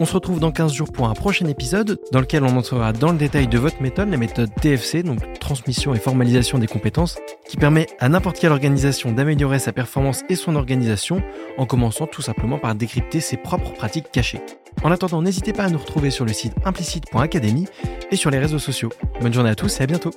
On 0.00 0.04
se 0.04 0.12
retrouve 0.12 0.38
dans 0.38 0.52
15 0.52 0.72
jours 0.72 0.92
pour 0.92 1.08
un 1.08 1.14
prochain 1.14 1.46
épisode 1.46 1.98
dans 2.12 2.20
lequel 2.20 2.44
on 2.44 2.56
entrera 2.56 2.92
dans 2.92 3.10
le 3.10 3.16
détail 3.16 3.48
de 3.48 3.58
votre 3.58 3.80
méthode, 3.80 4.10
la 4.10 4.18
méthode 4.18 4.50
TFC, 4.60 5.02
donc 5.02 5.18
transmission 5.40 5.94
et 5.94 5.98
formalisation 5.98 6.58
des 6.58 6.66
compétences, 6.66 7.18
qui 7.48 7.56
permet 7.56 7.86
à 8.00 8.10
n'importe 8.10 8.38
quelle 8.38 8.52
organisation 8.52 9.12
d'améliorer 9.12 9.58
sa 9.58 9.72
performance 9.72 10.22
et 10.28 10.36
son 10.36 10.54
organisation 10.54 11.22
en 11.56 11.64
commençant 11.64 12.06
tout 12.06 12.22
simplement 12.22 12.58
par 12.58 12.74
décrypter 12.74 13.20
ses 13.20 13.38
propres 13.38 13.72
pratiques 13.72 14.12
cachées. 14.12 14.40
En 14.84 14.92
attendant, 14.92 15.22
n'hésitez 15.22 15.54
pas 15.54 15.64
à 15.64 15.70
nous 15.70 15.78
retrouver 15.78 16.10
sur 16.10 16.26
le 16.26 16.34
site 16.34 16.52
implicite.academy 16.66 17.66
et 18.12 18.16
sur 18.16 18.30
les 18.30 18.38
réseaux 18.38 18.58
sociaux. 18.58 18.90
Bonne 19.22 19.32
journée 19.32 19.50
à 19.50 19.56
tous 19.56 19.80
et 19.80 19.84
à 19.84 19.86
bientôt. 19.86 20.10